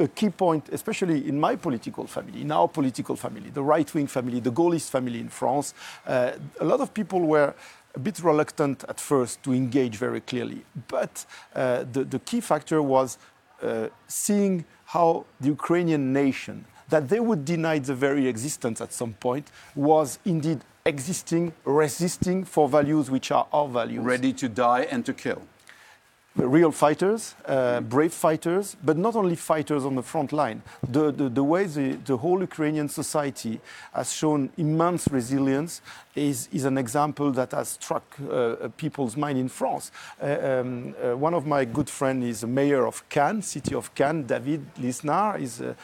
a 0.00 0.06
key 0.06 0.30
point, 0.30 0.68
especially 0.70 1.28
in 1.28 1.40
my 1.40 1.56
political 1.56 2.06
family, 2.06 2.42
in 2.42 2.52
our 2.52 2.68
political 2.68 3.16
family, 3.16 3.50
the 3.50 3.62
right 3.62 3.92
wing 3.94 4.06
family, 4.06 4.38
the 4.38 4.52
Gaullist 4.52 4.90
family 4.90 5.18
in 5.18 5.28
France. 5.28 5.74
Uh, 6.06 6.32
a 6.60 6.64
lot 6.64 6.80
of 6.80 6.94
people 6.94 7.20
were 7.20 7.52
a 7.94 7.98
bit 7.98 8.22
reluctant 8.22 8.84
at 8.88 9.00
first 9.00 9.42
to 9.42 9.52
engage 9.52 9.96
very 9.96 10.20
clearly. 10.20 10.64
But 10.88 11.24
uh, 11.54 11.84
the, 11.90 12.04
the, 12.04 12.18
key 12.18 12.40
factor 12.40 12.82
was 12.82 13.18
uh, 13.62 13.88
seeing 14.06 14.64
how 14.86 15.24
the 15.40 15.48
Ukrainian 15.48 16.12
nation, 16.12 16.64
that 16.88 17.08
they 17.08 17.20
would 17.20 17.44
deny 17.44 17.78
the 17.78 17.94
very 17.94 18.28
existence 18.28 18.80
at 18.80 18.92
some 18.92 19.14
point, 19.14 19.50
was 19.74 20.18
indeed 20.24 20.60
existing, 20.86 21.52
resisting 21.64 22.44
for 22.44 22.68
values 22.68 23.10
which 23.10 23.30
are 23.30 23.46
our 23.52 23.68
values. 23.68 24.04
Ready 24.04 24.32
to 24.34 24.48
die 24.48 24.82
and 24.90 25.04
to 25.04 25.12
kill 25.12 25.42
real 26.38 26.70
fighters, 26.70 27.34
uh, 27.46 27.80
brave 27.80 28.12
fighters, 28.12 28.76
but 28.84 28.96
not 28.96 29.16
only 29.16 29.34
fighters 29.34 29.84
on 29.84 29.94
the 29.94 30.02
front 30.02 30.32
line. 30.32 30.62
The, 30.88 31.10
the, 31.10 31.28
the 31.28 31.44
way 31.44 31.64
the, 31.64 31.92
the, 32.04 32.16
whole 32.16 32.40
Ukrainian 32.40 32.88
society 32.88 33.60
has 33.92 34.12
shown 34.12 34.50
immense 34.56 35.08
resilience 35.08 35.82
is, 36.14 36.48
is 36.52 36.64
an 36.64 36.78
example 36.78 37.30
that 37.32 37.52
has 37.52 37.70
struck 37.70 38.04
uh, 38.30 38.68
people's 38.76 39.16
mind 39.16 39.38
in 39.38 39.48
France. 39.48 39.90
Uh, 40.20 40.26
um, 40.26 40.94
uh, 41.02 41.16
one 41.16 41.34
of 41.34 41.46
my 41.46 41.64
good 41.64 41.90
friends 41.90 42.24
is 42.24 42.40
the 42.42 42.46
mayor 42.46 42.86
of 42.86 43.08
Cannes, 43.08 43.42
city 43.42 43.74
of 43.74 43.94
Cannes, 43.94 44.24
David 44.24 44.64
Lisnard, 44.76 45.40
is, 45.40 45.60
uh, 45.60 45.74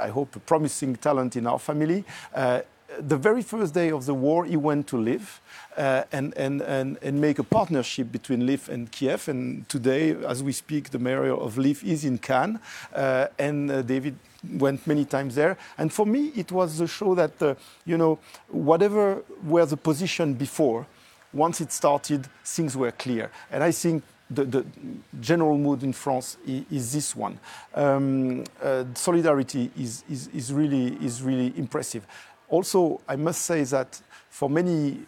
I 0.00 0.08
hope, 0.08 0.36
a 0.36 0.40
promising 0.40 0.96
talent 0.96 1.36
in 1.36 1.46
our 1.46 1.58
family 1.58 2.04
uh, 2.34 2.60
the 2.98 3.16
very 3.16 3.42
first 3.42 3.74
day 3.74 3.90
of 3.90 4.06
the 4.06 4.14
war, 4.14 4.44
he 4.44 4.56
went 4.56 4.86
to 4.88 4.96
live 4.96 5.40
uh, 5.76 6.04
and, 6.12 6.36
and, 6.36 6.60
and, 6.62 6.98
and 7.02 7.20
make 7.20 7.38
a 7.38 7.42
partnership 7.44 8.12
between 8.12 8.42
Lviv 8.42 8.68
and 8.68 8.90
Kiev. 8.90 9.28
And 9.28 9.68
today, 9.68 10.16
as 10.26 10.42
we 10.42 10.52
speak, 10.52 10.90
the 10.90 10.98
mayor 10.98 11.32
of 11.32 11.56
Lviv 11.56 11.84
is 11.84 12.04
in 12.04 12.18
Cannes, 12.18 12.58
uh, 12.94 13.26
and 13.38 13.70
uh, 13.70 13.82
David 13.82 14.16
went 14.58 14.86
many 14.86 15.04
times 15.04 15.34
there. 15.34 15.56
And 15.78 15.92
for 15.92 16.06
me, 16.06 16.32
it 16.36 16.50
was 16.52 16.80
a 16.80 16.86
show 16.86 17.14
that, 17.14 17.40
uh, 17.42 17.54
you 17.84 17.96
know, 17.96 18.18
whatever 18.48 19.22
were 19.44 19.66
the 19.66 19.76
position 19.76 20.34
before, 20.34 20.86
once 21.32 21.60
it 21.60 21.72
started, 21.72 22.28
things 22.44 22.76
were 22.76 22.92
clear. 22.92 23.30
And 23.50 23.62
I 23.62 23.70
think 23.70 24.02
the, 24.34 24.44
the, 24.44 24.66
general 25.20 25.58
mood 25.58 25.82
in 25.82 25.92
France 25.92 26.36
is, 26.46 26.64
is 26.70 26.92
this 26.92 27.16
one. 27.16 27.38
Um, 27.74 28.44
uh, 28.62 28.84
solidarity 28.94 29.70
is, 29.78 30.04
is, 30.10 30.28
is, 30.28 30.52
really, 30.52 30.96
is 31.04 31.22
really 31.22 31.52
impressive. 31.56 32.06
Also, 32.52 33.00
I 33.08 33.16
must 33.16 33.40
say 33.46 33.64
that 33.64 33.98
for 34.28 34.50
many 34.50 34.98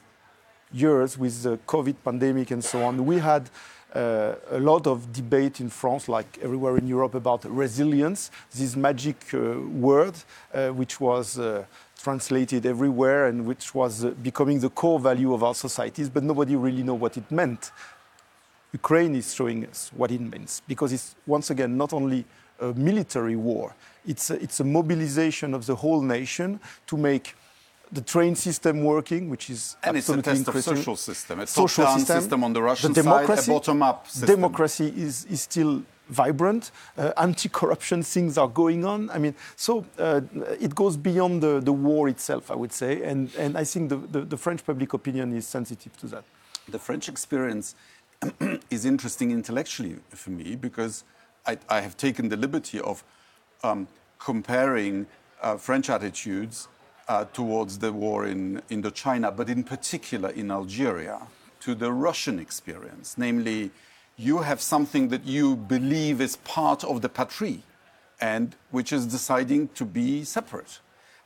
years 0.72 1.18
with 1.18 1.42
the 1.42 1.58
COVID 1.66 1.96
pandemic 2.02 2.50
and 2.50 2.64
so 2.64 2.82
on, 2.82 3.04
we 3.04 3.18
had 3.18 3.50
uh, 3.94 4.34
a 4.50 4.58
lot 4.58 4.86
of 4.86 5.12
debate 5.12 5.60
in 5.60 5.68
France, 5.68 6.08
like 6.08 6.38
everywhere 6.40 6.78
in 6.78 6.88
Europe, 6.88 7.14
about 7.14 7.44
resilience, 7.44 8.30
this 8.50 8.74
magic 8.74 9.16
uh, 9.34 9.60
word, 9.60 10.14
uh, 10.54 10.70
which 10.70 10.98
was 10.98 11.38
uh, 11.38 11.66
translated 12.02 12.64
everywhere 12.64 13.26
and 13.26 13.44
which 13.44 13.74
was 13.74 14.06
uh, 14.06 14.10
becoming 14.22 14.58
the 14.58 14.70
core 14.70 14.98
value 14.98 15.34
of 15.34 15.44
our 15.44 15.54
societies, 15.54 16.08
but 16.08 16.22
nobody 16.22 16.56
really 16.56 16.82
knew 16.82 16.94
what 16.94 17.18
it 17.18 17.30
meant. 17.30 17.72
Ukraine 18.72 19.14
is 19.14 19.34
showing 19.34 19.66
us 19.66 19.90
what 19.94 20.10
it 20.10 20.20
means, 20.20 20.62
because 20.66 20.94
it's, 20.94 21.14
once 21.26 21.50
again, 21.50 21.76
not 21.76 21.92
only 21.92 22.24
a 22.60 22.72
military 22.74 23.36
war, 23.36 23.74
it's 24.06 24.30
a, 24.30 24.34
it's 24.42 24.60
a 24.60 24.64
mobilization 24.64 25.54
of 25.54 25.66
the 25.66 25.74
whole 25.76 26.00
nation 26.00 26.60
to 26.86 26.96
make 26.96 27.34
the 27.92 28.00
train 28.00 28.34
system 28.34 28.82
working, 28.82 29.30
which 29.30 29.50
is 29.50 29.76
and 29.82 29.96
absolutely 29.96 30.32
it's 30.32 30.40
a 30.40 30.44
test 30.44 30.56
of 30.56 30.76
social 30.76 30.96
system. 30.96 31.40
It's 31.40 31.52
social 31.52 31.86
system, 31.86 32.20
system 32.20 32.44
on 32.44 32.52
the 32.52 32.62
Russian 32.62 32.92
the 32.92 33.02
democracy, 33.02 33.42
side, 33.42 33.50
a 33.50 33.54
bottom-up 33.54 34.08
system. 34.08 34.26
Democracy 34.26 34.92
is, 34.96 35.24
is 35.26 35.42
still 35.42 35.82
vibrant. 36.08 36.70
Uh, 36.98 37.12
anti-corruption 37.16 38.02
things 38.02 38.36
are 38.36 38.48
going 38.48 38.84
on. 38.84 39.10
I 39.10 39.18
mean, 39.18 39.34
so 39.56 39.84
uh, 39.98 40.20
it 40.60 40.74
goes 40.74 40.96
beyond 40.96 41.42
the, 41.42 41.60
the 41.60 41.72
war 41.72 42.08
itself, 42.08 42.50
I 42.50 42.56
would 42.56 42.72
say, 42.72 43.02
and, 43.02 43.34
and 43.36 43.56
I 43.56 43.64
think 43.64 43.88
the, 43.88 43.96
the, 43.96 44.20
the 44.22 44.36
French 44.36 44.64
public 44.66 44.92
opinion 44.92 45.34
is 45.34 45.46
sensitive 45.46 45.96
to 45.98 46.06
that. 46.08 46.24
The 46.68 46.78
French 46.78 47.08
experience 47.08 47.74
is 48.70 48.84
interesting 48.84 49.30
intellectually 49.30 49.96
for 50.10 50.30
me 50.30 50.56
because 50.56 51.04
I, 51.46 51.58
I 51.68 51.80
have 51.80 51.96
taken 51.96 52.28
the 52.28 52.36
liberty 52.36 52.80
of 52.80 53.04
um, 53.62 53.88
comparing 54.18 55.06
uh, 55.42 55.56
French 55.56 55.90
attitudes 55.90 56.68
uh, 57.08 57.24
towards 57.32 57.78
the 57.78 57.92
war 57.92 58.26
in 58.26 58.62
Indochina, 58.70 59.34
but 59.36 59.48
in 59.50 59.64
particular 59.64 60.30
in 60.30 60.50
Algeria, 60.50 61.20
to 61.60 61.74
the 61.74 61.92
Russian 61.92 62.38
experience. 62.38 63.16
Namely, 63.18 63.70
you 64.16 64.38
have 64.38 64.60
something 64.60 65.08
that 65.08 65.24
you 65.24 65.56
believe 65.56 66.20
is 66.20 66.36
part 66.36 66.84
of 66.84 67.02
the 67.02 67.08
patrie 67.08 67.62
and 68.20 68.54
which 68.70 68.92
is 68.92 69.06
deciding 69.06 69.68
to 69.68 69.84
be 69.84 70.24
separate. 70.24 70.80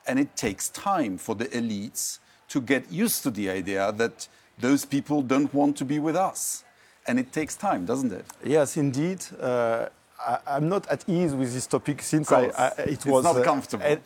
And 0.07 0.19
it 0.19 0.37
takes 0.37 0.71
time 0.71 1.19
for 1.19 1.35
the 1.35 1.47
elites 1.47 2.19
to 2.49 2.61
get 2.61 2.91
used 2.91 3.23
to 3.25 3.31
the 3.31 3.51
idea 3.51 3.93
that 3.93 4.27
those 4.59 4.85
people 4.85 5.23
don't 5.23 5.53
want 5.53 5.77
to 5.77 5.85
be 5.85 5.99
with 5.99 6.17
us. 6.17 6.65
And 7.07 7.19
it 7.19 7.33
takes 7.33 7.55
time, 7.55 7.85
doesn't 7.85 8.13
it? 8.13 8.25
Yes, 8.43 8.77
indeed. 8.77 9.25
Uh, 9.41 9.89
I, 10.19 10.57
am 10.57 10.69
not 10.69 10.87
at 10.89 11.09
ease 11.09 11.35
with 11.35 11.53
this 11.53 11.67
topic 11.67 12.03
since 12.03 12.33
I, 12.33 12.47
I, 12.47 12.69
it 12.83 13.07
was 13.07 13.25
not 13.25 13.37
uh, 13.37 13.45
comfortable 13.45 13.99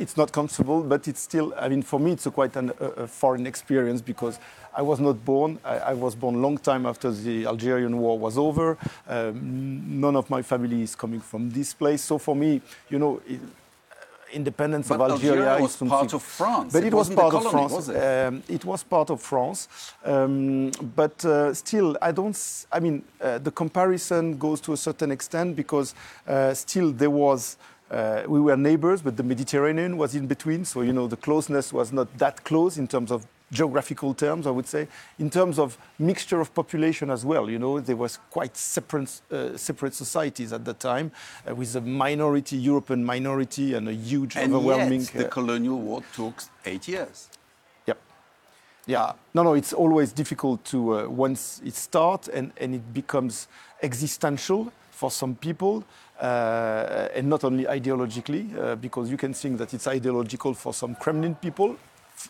it's 0.00 0.16
not 0.16 0.32
comfortable, 0.32 0.82
but 0.82 1.06
it's 1.06 1.20
still, 1.20 1.52
I 1.58 1.68
mean, 1.68 1.82
for 1.82 2.00
me, 2.00 2.12
it's 2.12 2.24
a 2.24 2.30
quite 2.30 2.56
an, 2.56 2.72
a, 2.80 2.84
a, 3.02 3.06
foreign 3.06 3.46
experience 3.46 4.00
because 4.00 4.38
I 4.74 4.80
was 4.80 4.98
not 4.98 5.22
born. 5.24 5.58
I, 5.62 5.78
I, 5.78 5.92
was 5.92 6.14
born 6.14 6.40
long 6.40 6.56
time 6.56 6.86
after 6.86 7.10
the 7.10 7.44
Algerian 7.44 7.98
war 7.98 8.18
was 8.18 8.38
over. 8.38 8.78
Um, 9.06 10.00
none 10.00 10.16
of 10.16 10.30
my 10.30 10.40
family 10.40 10.82
is 10.82 10.94
coming 10.94 11.20
from 11.20 11.50
this 11.50 11.74
place. 11.74 12.02
So 12.02 12.16
for 12.16 12.34
me, 12.34 12.62
you 12.88 12.98
know, 12.98 13.20
it, 13.28 13.40
independence 14.32 14.88
but 14.88 15.00
of 15.00 15.10
Algeria, 15.12 15.48
Algeria 15.48 15.62
was 15.62 15.76
part 15.76 16.12
of 16.12 16.22
France. 16.22 16.72
But 16.72 16.84
it, 16.84 16.88
it 16.88 16.94
was 16.94 17.08
part 17.10 17.32
colony, 17.32 17.46
of 17.46 17.52
France. 17.52 17.72
Was 17.72 17.88
it? 17.88 17.96
Um, 17.96 18.42
it? 18.48 18.64
was 18.64 18.82
part 18.82 19.10
of 19.10 19.20
France. 19.20 19.68
Um, 20.04 20.70
but 20.94 21.24
uh, 21.24 21.54
still, 21.54 21.96
I 22.00 22.12
don't. 22.12 22.36
I 22.72 22.80
mean, 22.80 23.02
uh, 23.20 23.38
the 23.38 23.50
comparison 23.50 24.38
goes 24.38 24.60
to 24.62 24.72
a 24.72 24.76
certain 24.76 25.10
extent 25.10 25.56
because 25.56 25.94
uh, 26.26 26.54
still 26.54 26.92
there 26.92 27.10
was 27.10 27.56
uh, 27.90 28.22
we 28.26 28.40
were 28.40 28.56
neighbors, 28.56 29.02
but 29.02 29.16
the 29.16 29.22
Mediterranean 29.22 29.96
was 29.96 30.14
in 30.14 30.26
between. 30.26 30.64
So, 30.64 30.82
you 30.82 30.92
know, 30.92 31.06
the 31.06 31.16
closeness 31.16 31.72
was 31.72 31.92
not 31.92 32.16
that 32.18 32.44
close 32.44 32.78
in 32.78 32.86
terms 32.86 33.10
of 33.10 33.26
geographical 33.52 34.14
terms, 34.14 34.46
I 34.46 34.50
would 34.50 34.66
say. 34.66 34.86
In 35.18 35.30
terms 35.30 35.58
of 35.58 35.76
mixture 35.98 36.40
of 36.40 36.54
population 36.54 37.10
as 37.10 37.24
well, 37.24 37.50
you 37.50 37.58
know, 37.58 37.80
there 37.80 37.96
was 37.96 38.18
quite 38.30 38.56
separate, 38.56 39.20
uh, 39.32 39.56
separate 39.56 39.94
societies 39.94 40.52
at 40.52 40.64
the 40.64 40.74
time, 40.74 41.10
uh, 41.48 41.54
with 41.54 41.74
a 41.76 41.80
minority, 41.80 42.56
European 42.56 43.04
minority, 43.04 43.74
and 43.74 43.88
a 43.88 43.92
huge, 43.92 44.36
and 44.36 44.54
overwhelming. 44.54 45.00
Yet 45.00 45.12
the 45.12 45.26
uh, 45.26 45.30
colonial 45.30 45.78
war 45.78 46.02
took 46.14 46.42
eight 46.64 46.86
years. 46.86 47.28
Yep. 47.86 47.98
Yeah. 48.86 49.12
No, 49.34 49.42
no, 49.42 49.54
it's 49.54 49.72
always 49.72 50.12
difficult 50.12 50.64
to, 50.66 50.98
uh, 50.98 51.08
once 51.08 51.60
it 51.64 51.74
starts 51.74 52.28
and, 52.28 52.52
and 52.56 52.74
it 52.74 52.94
becomes 52.94 53.48
existential 53.82 54.72
for 54.90 55.10
some 55.10 55.34
people, 55.34 55.82
uh, 56.20 57.08
and 57.14 57.28
not 57.28 57.42
only 57.42 57.64
ideologically, 57.64 58.56
uh, 58.58 58.76
because 58.76 59.10
you 59.10 59.16
can 59.16 59.32
think 59.32 59.56
that 59.58 59.72
it's 59.72 59.86
ideological 59.86 60.54
for 60.54 60.74
some 60.74 60.94
Kremlin 60.94 61.34
people. 61.34 61.76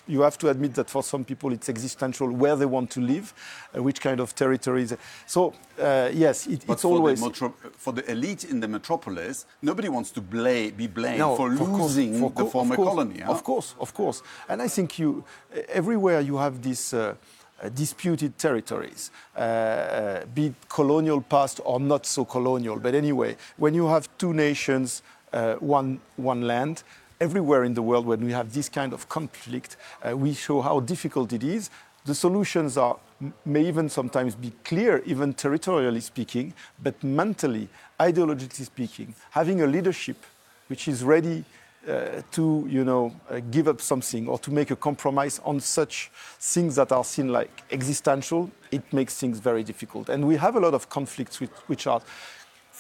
You 0.07 0.23
have 0.23 0.39
to 0.39 0.49
admit 0.49 0.75
that 0.75 0.91
for 0.91 1.03
some 1.03 1.25
people 1.25 1.53
it's 1.53 1.69
existential 1.69 2.31
where 2.31 2.57
they 2.57 2.67
want 2.67 2.91
to 2.93 3.01
live, 3.01 3.33
uh, 3.77 3.83
which 3.83 4.01
kind 4.01 4.21
of 4.21 4.35
territories. 4.35 4.95
So, 5.27 5.55
uh, 5.79 6.11
yes, 6.13 6.47
it, 6.47 6.65
it's 6.69 6.83
for 6.83 6.89
always. 6.89 7.21
The 7.21 7.53
for 7.77 7.93
the 7.93 8.11
elite 8.11 8.45
in 8.45 8.61
the 8.61 8.69
metropolis, 8.69 9.47
nobody 9.63 9.89
wants 9.89 10.11
to 10.13 10.21
be 10.21 10.87
blamed 10.87 11.19
no, 11.19 11.37
for, 11.37 11.55
for 11.57 11.65
losing 11.65 12.21
for 12.21 12.31
the 12.31 12.47
former 12.47 12.75
of 12.75 12.77
course, 12.77 12.89
colony. 12.89 13.21
Huh? 13.21 13.33
Of 13.33 13.45
course, 13.45 13.75
of 13.79 13.95
course. 13.95 14.23
And 14.49 14.63
I 14.63 14.69
think 14.69 14.99
you, 14.99 15.25
everywhere 15.69 16.21
you 16.21 16.37
have 16.37 16.63
this. 16.63 16.95
Uh, 16.95 17.15
uh, 17.63 17.69
disputed 17.69 18.39
territories, 18.39 19.11
uh, 19.37 19.41
uh, 19.41 20.25
be 20.35 20.47
it 20.47 20.55
colonial 20.71 21.21
past 21.21 21.61
or 21.63 21.79
not 21.79 22.07
so 22.07 22.25
colonial. 22.25 22.79
But 22.79 22.95
anyway, 22.95 23.37
when 23.59 23.75
you 23.75 23.87
have 23.89 24.09
two 24.17 24.33
nations, 24.33 25.03
uh, 25.35 25.57
one, 25.57 26.01
one 26.17 26.47
land, 26.47 26.83
everywhere 27.21 27.65
in 27.65 27.75
the 27.75 27.83
world, 27.83 28.07
when 28.07 28.25
we 28.25 28.33
have 28.33 28.53
this 28.53 28.69
kind 28.69 28.93
of 28.93 29.09
conflict, 29.09 29.77
uh, 30.03 30.17
we 30.17 30.35
show 30.35 30.61
how 30.61 30.81
difficult 30.81 31.33
it 31.33 31.43
is. 31.43 31.71
The 32.05 32.15
solutions 32.15 32.77
are 32.79 32.97
may 33.45 33.69
even 33.69 33.89
sometimes 33.91 34.35
be 34.35 34.51
clear, 34.65 35.03
even 35.05 35.35
territorially 35.35 36.01
speaking, 36.01 36.55
but 36.83 37.03
mentally, 37.05 37.69
ideologically 37.99 38.65
speaking, 38.65 39.15
having 39.31 39.61
a 39.61 39.67
leadership 39.67 40.17
which 40.69 40.89
is 40.89 41.05
ready 41.05 41.45
uh, 41.89 42.23
to 42.31 42.67
you 42.69 42.85
know 42.85 43.15
uh, 43.31 43.41
give 43.51 43.67
up 43.67 43.81
something 43.81 44.29
or 44.29 44.39
to 44.39 44.51
make 44.51 44.71
a 44.71 44.77
compromise 44.77 45.41
on 45.45 45.59
such 45.59 46.11
things 46.39 46.77
that 46.77 46.93
are 46.93 47.05
seen 47.05 47.29
like 47.29 47.63
existential 47.71 48.51
it 48.71 48.83
makes 48.93 49.17
things 49.17 49.39
very 49.39 49.63
difficult 49.63 50.11
and 50.11 50.23
we 50.29 50.37
have 50.37 50.57
a 50.57 50.61
lot 50.61 50.75
of 50.75 50.91
conflicts 50.91 51.41
which, 51.41 51.51
which 51.69 51.87
are 51.87 52.03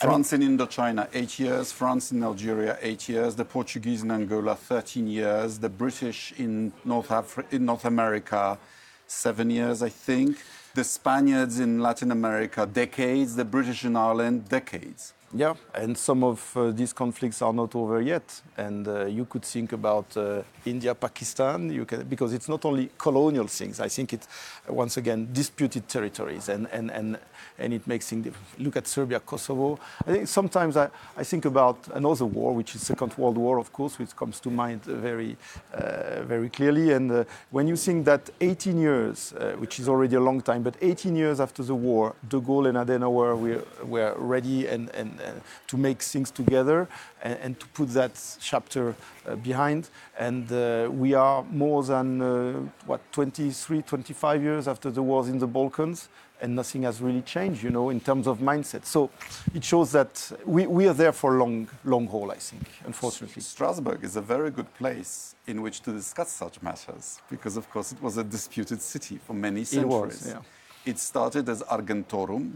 France 0.00 0.32
I 0.32 0.38
mean, 0.38 0.52
in 0.52 0.58
Indochina, 0.58 1.08
eight 1.12 1.38
years. 1.38 1.72
France 1.72 2.10
in 2.10 2.22
Algeria, 2.22 2.78
eight 2.80 3.06
years. 3.08 3.34
The 3.34 3.44
Portuguese 3.44 4.02
in 4.02 4.10
Angola, 4.10 4.54
13 4.56 5.06
years. 5.06 5.58
The 5.58 5.68
British 5.68 6.32
in 6.38 6.72
North, 6.86 7.08
Afri 7.08 7.44
in 7.52 7.66
North 7.66 7.84
America, 7.84 8.58
seven 9.06 9.50
years, 9.50 9.82
I 9.82 9.90
think. 9.90 10.38
The 10.74 10.84
Spaniards 10.84 11.60
in 11.60 11.80
Latin 11.80 12.10
America, 12.12 12.64
decades. 12.66 13.36
The 13.36 13.44
British 13.44 13.84
in 13.84 13.94
Ireland, 13.94 14.48
decades. 14.48 15.12
Yeah, 15.32 15.54
and 15.74 15.96
some 15.96 16.24
of 16.24 16.56
uh, 16.56 16.72
these 16.72 16.92
conflicts 16.92 17.40
are 17.40 17.52
not 17.52 17.76
over 17.76 18.00
yet. 18.00 18.42
And 18.56 18.88
uh, 18.88 19.04
you 19.06 19.26
could 19.26 19.44
think 19.44 19.72
about 19.72 20.16
uh, 20.16 20.42
India, 20.64 20.92
Pakistan, 20.92 21.70
you 21.70 21.84
can, 21.84 22.02
because 22.02 22.32
it's 22.32 22.48
not 22.48 22.64
only 22.64 22.90
colonial 22.98 23.46
things. 23.46 23.78
I 23.78 23.88
think 23.88 24.12
it's, 24.12 24.26
once 24.68 24.96
again, 24.96 25.28
disputed 25.32 25.86
territories. 25.88 26.48
And, 26.48 26.66
and, 26.72 26.90
and, 26.90 27.16
and 27.60 27.72
it 27.72 27.86
makes 27.86 28.08
things 28.08 28.26
Look 28.58 28.76
at 28.76 28.88
Serbia, 28.88 29.20
Kosovo. 29.20 29.78
I 30.04 30.12
think 30.12 30.26
sometimes 30.26 30.76
I, 30.76 30.88
I 31.16 31.22
think 31.22 31.44
about 31.44 31.78
another 31.94 32.26
war, 32.26 32.52
which 32.52 32.74
is 32.74 32.84
Second 32.84 33.16
World 33.16 33.38
War, 33.38 33.58
of 33.58 33.72
course, 33.72 34.00
which 34.00 34.16
comes 34.16 34.40
to 34.40 34.50
mind 34.50 34.82
very, 34.82 35.36
uh, 35.72 36.22
very 36.24 36.48
clearly. 36.48 36.90
And 36.92 37.10
uh, 37.10 37.24
when 37.50 37.68
you 37.68 37.76
think 37.76 38.04
that 38.06 38.30
18 38.40 38.76
years, 38.80 39.32
uh, 39.34 39.52
which 39.58 39.78
is 39.78 39.88
already 39.88 40.16
a 40.16 40.20
long 40.20 40.40
time, 40.40 40.64
but 40.64 40.74
18 40.82 41.14
years 41.14 41.38
after 41.38 41.62
the 41.62 41.74
war, 41.76 42.16
De 42.28 42.40
Gaulle 42.40 42.66
and 42.66 42.76
Adenauer 42.76 43.38
were, 43.38 43.64
were 43.84 44.14
ready 44.18 44.66
and, 44.66 44.90
and 44.90 45.19
uh, 45.20 45.32
to 45.66 45.76
make 45.76 46.02
things 46.02 46.30
together 46.30 46.88
and, 47.22 47.38
and, 47.42 47.60
to 47.60 47.66
put 47.68 47.88
that 47.90 48.12
chapter 48.40 48.94
uh, 49.26 49.36
behind. 49.36 49.88
And 50.18 50.50
uh, 50.50 50.88
we 50.90 51.14
are 51.14 51.44
more 51.44 51.82
than, 51.82 52.72
what, 52.86 53.00
23, 53.12 53.82
25 53.82 54.42
years 54.42 54.68
after 54.68 54.90
the 54.90 55.02
wars 55.02 55.28
in 55.28 55.38
the 55.38 55.46
Balkans 55.46 56.08
and 56.40 56.56
nothing 56.56 56.82
has 56.82 57.00
really 57.00 57.22
changed, 57.22 57.62
you 57.62 57.70
know, 57.70 57.90
in 57.90 58.00
terms 58.00 58.26
of 58.26 58.38
mindset. 58.38 58.84
So 58.84 59.10
it 59.54 59.64
shows 59.64 59.92
that 59.92 60.32
we, 60.44 60.66
we 60.66 60.88
are 60.88 60.94
there 60.94 61.12
for 61.12 61.32
long, 61.32 61.68
long 61.84 62.06
haul, 62.06 62.30
I 62.30 62.36
think, 62.36 62.62
unfortunately. 62.84 63.42
Strasbourg 63.42 64.02
is 64.02 64.16
a 64.16 64.20
very 64.20 64.50
good 64.50 64.72
place 64.74 65.34
in 65.46 65.62
which 65.62 65.80
to 65.82 65.92
discuss 65.92 66.30
such 66.30 66.62
matters 66.62 67.20
because, 67.30 67.56
of 67.56 67.68
course, 67.70 67.92
it 67.92 68.02
was 68.02 68.16
a 68.16 68.24
disputed 68.24 68.80
city 68.80 69.18
for 69.18 69.34
many 69.34 69.64
centuries. 69.64 70.26
It 70.26 70.34
was, 70.34 70.44
yeah. 70.86 70.90
It 70.90 70.98
started 70.98 71.48
as 71.48 71.62
Argentoratum, 71.62 72.52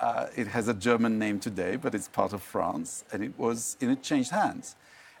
uh, 0.00 0.26
it 0.36 0.48
has 0.48 0.68
a 0.68 0.74
German 0.74 1.18
name 1.18 1.40
today, 1.40 1.76
but 1.76 1.94
it's 1.94 2.08
part 2.08 2.32
of 2.32 2.42
France, 2.42 3.04
and 3.12 3.22
it 3.22 3.38
was 3.38 3.76
and 3.80 3.90
it 3.90 4.02
changed 4.02 4.30
hands. 4.30 4.76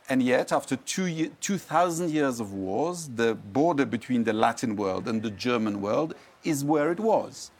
And 0.08 0.22
yet, 0.22 0.52
after 0.52 0.76
two 0.76 1.28
2,000 1.40 2.10
years 2.10 2.40
of 2.40 2.52
wars, 2.52 3.08
the 3.14 3.34
border 3.34 3.84
between 3.84 4.24
the 4.24 4.32
Latin 4.32 4.76
world 4.76 5.06
and 5.06 5.22
the 5.22 5.30
German 5.30 5.80
world 5.80 6.14
is 6.44 6.64
where 6.64 6.90
it 6.90 7.00
was. 7.00 7.50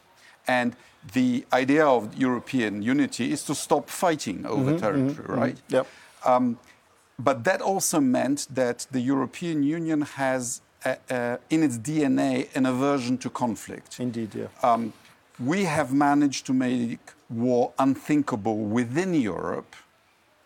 And 0.47 0.75
the 1.13 1.45
idea 1.53 1.85
of 1.85 2.15
European 2.17 2.81
unity 2.81 3.31
is 3.31 3.43
to 3.43 3.55
stop 3.55 3.89
fighting 3.89 4.45
over 4.45 4.71
mm 4.71 4.77
-hmm, 4.77 4.79
territory, 4.79 5.27
mm 5.27 5.35
-hmm, 5.35 5.43
right? 5.43 5.57
Mm 5.59 5.65
-hmm, 5.67 5.75
yep. 5.75 5.87
um, 6.25 6.57
but 7.19 7.43
that 7.43 7.61
also 7.61 7.99
meant 7.99 8.47
that 8.55 8.87
the 8.91 9.01
European 9.01 9.57
Union 9.57 10.01
has, 10.01 10.61
a, 10.85 10.95
a, 11.09 11.37
in 11.49 11.63
its 11.63 11.77
DNA, 11.77 12.45
an 12.55 12.65
aversion 12.65 13.17
to 13.17 13.29
conflict. 13.29 13.99
Indeed, 13.99 14.33
yeah. 14.33 14.75
Um, 14.75 14.93
we 15.39 15.63
have 15.63 15.93
managed 15.93 16.45
to 16.47 16.53
make 16.53 16.99
war 17.29 17.71
unthinkable 17.79 18.57
within 18.57 19.13
Europe. 19.13 19.75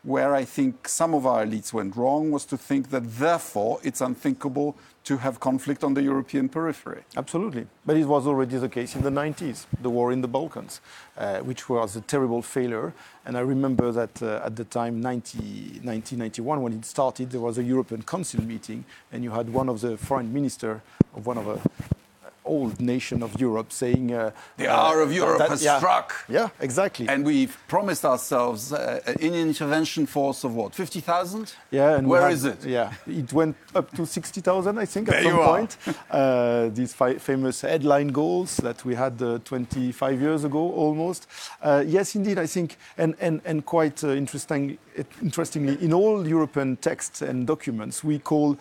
Where 0.03 0.35
I 0.35 0.43
think 0.43 0.89
some 0.89 1.13
of 1.13 1.25
our 1.25 1.45
elites 1.45 1.71
went 1.71 1.95
wrong 1.95 2.29
was 2.29 2.43
to 2.45 2.57
think 2.57 2.89
that 2.89 3.03
therefore 3.19 3.79
it's 3.83 4.01
unthinkable 4.01 4.75
to 5.05 5.17
have 5.17 5.39
conflict 5.39 5.81
on 5.81 5.93
the 5.93 6.03
European 6.03 6.50
periphery. 6.50 7.03
Absolutely. 7.15 7.67
But 7.85 7.95
it 7.95 8.05
was 8.05 8.27
already 8.27 8.57
the 8.57 8.67
case 8.67 8.95
in 8.95 9.01
the 9.01 9.09
90s, 9.09 9.65
the 9.81 9.89
war 9.89 10.12
in 10.12 10.19
the 10.19 10.27
Balkans, 10.27 10.81
uh, 11.17 11.39
which 11.39 11.69
was 11.69 11.95
a 11.95 12.01
terrible 12.01 12.41
failure. 12.41 12.93
And 13.25 13.37
I 13.37 13.41
remember 13.41 13.94
that 13.94 14.22
uh, 14.22 14.41
at 14.46 14.57
the 14.57 14.65
time, 14.65 15.00
90, 15.00 15.37
1991, 15.83 16.61
when 16.61 16.74
it 16.74 16.85
started, 16.85 17.31
there 17.31 17.41
was 17.41 17.57
a 17.57 17.63
European 17.63 18.03
Council 18.03 18.44
meeting, 18.44 18.83
and 19.11 19.24
you 19.24 19.31
had 19.31 19.50
one 19.53 19.70
of 19.70 19.79
the 19.79 19.98
foreign 19.98 20.33
minister 20.33 20.81
of 21.15 21.25
one 21.25 21.37
of 21.37 21.46
the 21.46 21.61
old 22.46 22.79
nation 22.79 23.24
of 23.24 23.40
Europe 23.40 23.72
saying 23.72 24.14
uh, 24.14 24.32
the 24.58 24.70
hour 24.70 25.01
of 25.01 25.12
Europe 25.14 25.40
that, 25.40 25.50
has 25.50 25.64
yeah, 25.64 25.77
struck. 25.77 26.14
Yeah, 26.27 26.50
exactly. 26.60 27.08
And 27.08 27.25
we've 27.25 27.58
promised 27.68 28.06
ourselves 28.06 28.74
uh, 28.74 29.01
an 29.06 29.34
intervention 29.34 30.06
force 30.06 30.44
of 30.44 30.56
what, 30.56 30.75
50,000? 30.75 31.53
Yeah, 31.72 31.98
and 31.98 32.08
where 32.08 32.24
had, 32.24 32.34
is 32.34 32.46
it? 32.46 32.66
Yeah, 32.66 32.94
it 33.08 33.32
went 33.32 33.56
up 33.75 33.92
to 33.92 34.06
60,000, 34.06 34.77
I 34.77 34.86
think, 34.86 35.08
there 35.08 35.18
at 35.18 35.24
some 35.24 35.38
point. 35.38 35.77
Uh, 36.10 36.70
these 36.70 36.94
famous 36.94 37.62
headline 37.62 38.10
goals 38.10 38.58
that 38.58 38.84
we 38.86 38.96
had 38.96 39.22
uh, 39.22 39.40
25 39.44 40.22
years 40.22 40.44
ago 40.44 40.72
almost. 40.72 41.27
Uh, 41.62 41.84
yes, 41.86 42.16
indeed, 42.16 42.40
I 42.40 42.48
think, 42.48 42.77
and, 42.98 43.16
and, 43.20 43.42
and 43.46 43.66
quite 43.66 44.03
uh, 44.03 44.10
interesting, 44.10 44.77
interestingly, 45.22 45.84
in 45.84 45.94
all 45.94 46.27
European 46.27 46.77
texts 46.77 47.22
and 47.22 47.48
documents, 47.48 48.03
we 48.03 48.20
call 48.20 48.58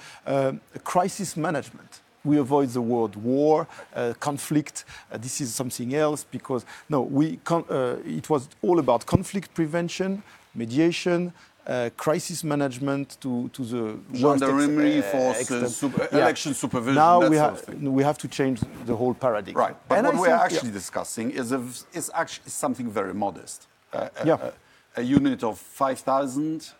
crisis 0.85 1.37
management 1.37 2.02
we 2.25 2.39
avoid 2.39 2.69
the 2.71 2.81
word 2.81 3.17
war, 3.17 3.67
uh, 3.95 4.15
conflict. 4.21 4.85
Uh, 5.11 5.19
this 5.19 5.41
is 5.41 5.55
something 5.55 5.95
else 5.95 6.25
because 6.25 6.65
no, 6.89 7.03
we 7.03 7.39
uh, 7.51 7.97
it 8.05 8.29
was 8.31 8.49
all 8.63 8.79
about 8.79 9.07
conflict 9.07 9.55
prevention, 9.55 10.23
mediation. 10.55 11.33
Uh, 11.65 11.91
crisis 11.97 12.43
management 12.43 13.17
to, 13.21 13.49
to 13.51 13.65
the 13.65 13.97
gendarmerie 14.19 14.99
uh, 14.99 15.03
forces, 15.03 15.77
super, 15.77 16.09
yeah. 16.11 16.19
election 16.19 16.53
supervision. 16.55 16.97
Now 16.97 17.29
we, 17.29 17.37
ha 17.37 17.55
we 17.81 18.03
have 18.03 18.19
to 18.19 18.27
change 18.27 18.59
the 18.85 18.97
whole 18.97 19.15
paradigm. 19.15 19.55
Right, 19.55 19.77
but 19.89 19.99
and 19.99 20.09
what 20.09 20.17
we're 20.17 20.35
actually 20.35 20.71
yeah. 20.71 20.81
discussing 20.81 21.31
is, 21.31 21.53
a, 21.53 21.63
is 21.93 22.11
actually 22.15 22.51
something 22.51 22.91
very 22.91 23.15
modest. 23.15 23.69
Uh, 23.93 24.09
yeah. 24.25 24.51
a, 24.97 25.01
a 25.01 25.03
unit 25.05 25.45
of 25.45 25.57
5,000 25.57 26.73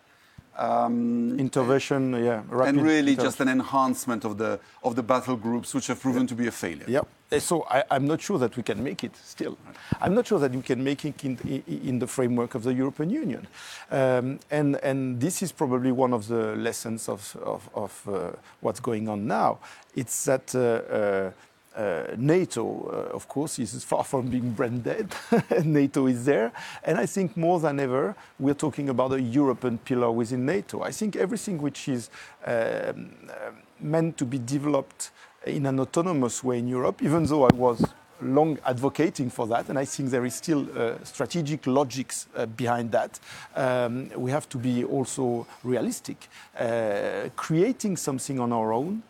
um, 0.57 1.39
intervention, 1.39 2.13
yeah, 2.13 2.41
and 2.63 2.81
really 2.81 3.15
just 3.15 3.39
an 3.39 3.49
enhancement 3.49 4.25
of 4.25 4.37
the 4.37 4.59
of 4.83 4.95
the 4.95 5.03
battle 5.03 5.35
groups, 5.35 5.73
which 5.73 5.87
have 5.87 5.99
proven 5.99 6.27
to 6.27 6.35
be 6.35 6.47
a 6.47 6.51
failure. 6.51 6.85
Yeah. 6.87 7.01
Eh, 7.33 7.39
so 7.39 7.63
I, 7.63 7.83
am 7.89 8.05
not 8.05 8.21
sure 8.21 8.37
that 8.37 8.55
we 8.55 8.63
can 8.63 8.83
make 8.83 9.03
it 9.03 9.15
still. 9.15 9.57
I'm 10.01 10.13
not 10.13 10.27
sure 10.27 10.39
that 10.39 10.51
we 10.51 10.61
can 10.61 10.83
make 10.83 11.03
it 11.05 11.23
in, 11.23 11.63
in 11.67 11.99
the 11.99 12.07
framework 12.07 12.53
of 12.55 12.63
the 12.63 12.73
European 12.73 13.09
Union. 13.09 13.47
Um, 13.89 14.39
and, 14.51 14.75
and 14.77 15.19
this 15.19 15.41
is 15.41 15.51
probably 15.51 15.91
one 15.91 16.13
of 16.13 16.27
the 16.27 16.55
lessons 16.55 17.09
of, 17.09 17.35
of, 17.43 17.69
of 17.73 18.07
uh, 18.07 18.31
what's 18.61 18.79
going 18.79 19.09
on 19.09 19.25
now. 19.25 19.59
It's 19.95 20.25
that 20.25 20.53
uh, 20.53 20.59
uh, 20.59 21.31
uh, 21.75 22.15
NATO, 22.17 22.63
uh, 23.11 23.15
of 23.15 23.27
course, 23.27 23.59
is 23.59 23.83
far 23.83 24.03
from 24.03 24.27
being 24.27 24.51
brand 24.51 24.83
dead. 24.83 25.13
NATO 25.65 26.07
is 26.07 26.25
there. 26.25 26.51
And 26.83 26.97
I 26.97 27.05
think 27.05 27.35
more 27.35 27.59
than 27.59 27.79
ever, 27.79 28.15
we're 28.39 28.53
talking 28.53 28.89
about 28.89 29.13
a 29.13 29.21
European 29.21 29.77
pillar 29.79 30.11
within 30.11 30.45
NATO. 30.45 30.83
I 30.83 30.91
think 30.91 31.15
everything 31.15 31.61
which 31.61 31.87
is 31.87 32.09
um, 32.45 33.11
uh, 33.29 33.51
meant 33.79 34.17
to 34.17 34.25
be 34.25 34.39
developed 34.39 35.11
in 35.45 35.65
an 35.65 35.79
autonomous 35.79 36.43
way 36.43 36.59
in 36.59 36.67
Europe, 36.67 37.01
even 37.01 37.25
though 37.25 37.45
I 37.45 37.53
was 37.53 37.83
long 38.23 38.57
advocating 38.65 39.29
for 39.29 39.47
that, 39.47 39.69
and 39.69 39.77
I 39.77 39.85
think 39.85 40.09
there 40.09 40.25
is 40.25 40.35
still 40.35 40.67
uh, 40.77 40.95
strategic 41.03 41.67
logics 41.67 42.27
uh, 42.35 42.45
behind 42.45 42.91
that. 42.91 43.19
Um, 43.55 44.09
we 44.15 44.31
have 44.31 44.47
to 44.49 44.57
be 44.57 44.83
also 44.83 45.45
realistic. 45.63 46.29
Uh, 46.57 47.29
creating 47.35 47.97
something 47.97 48.39
on 48.39 48.53
our 48.53 48.73
own 48.73 49.03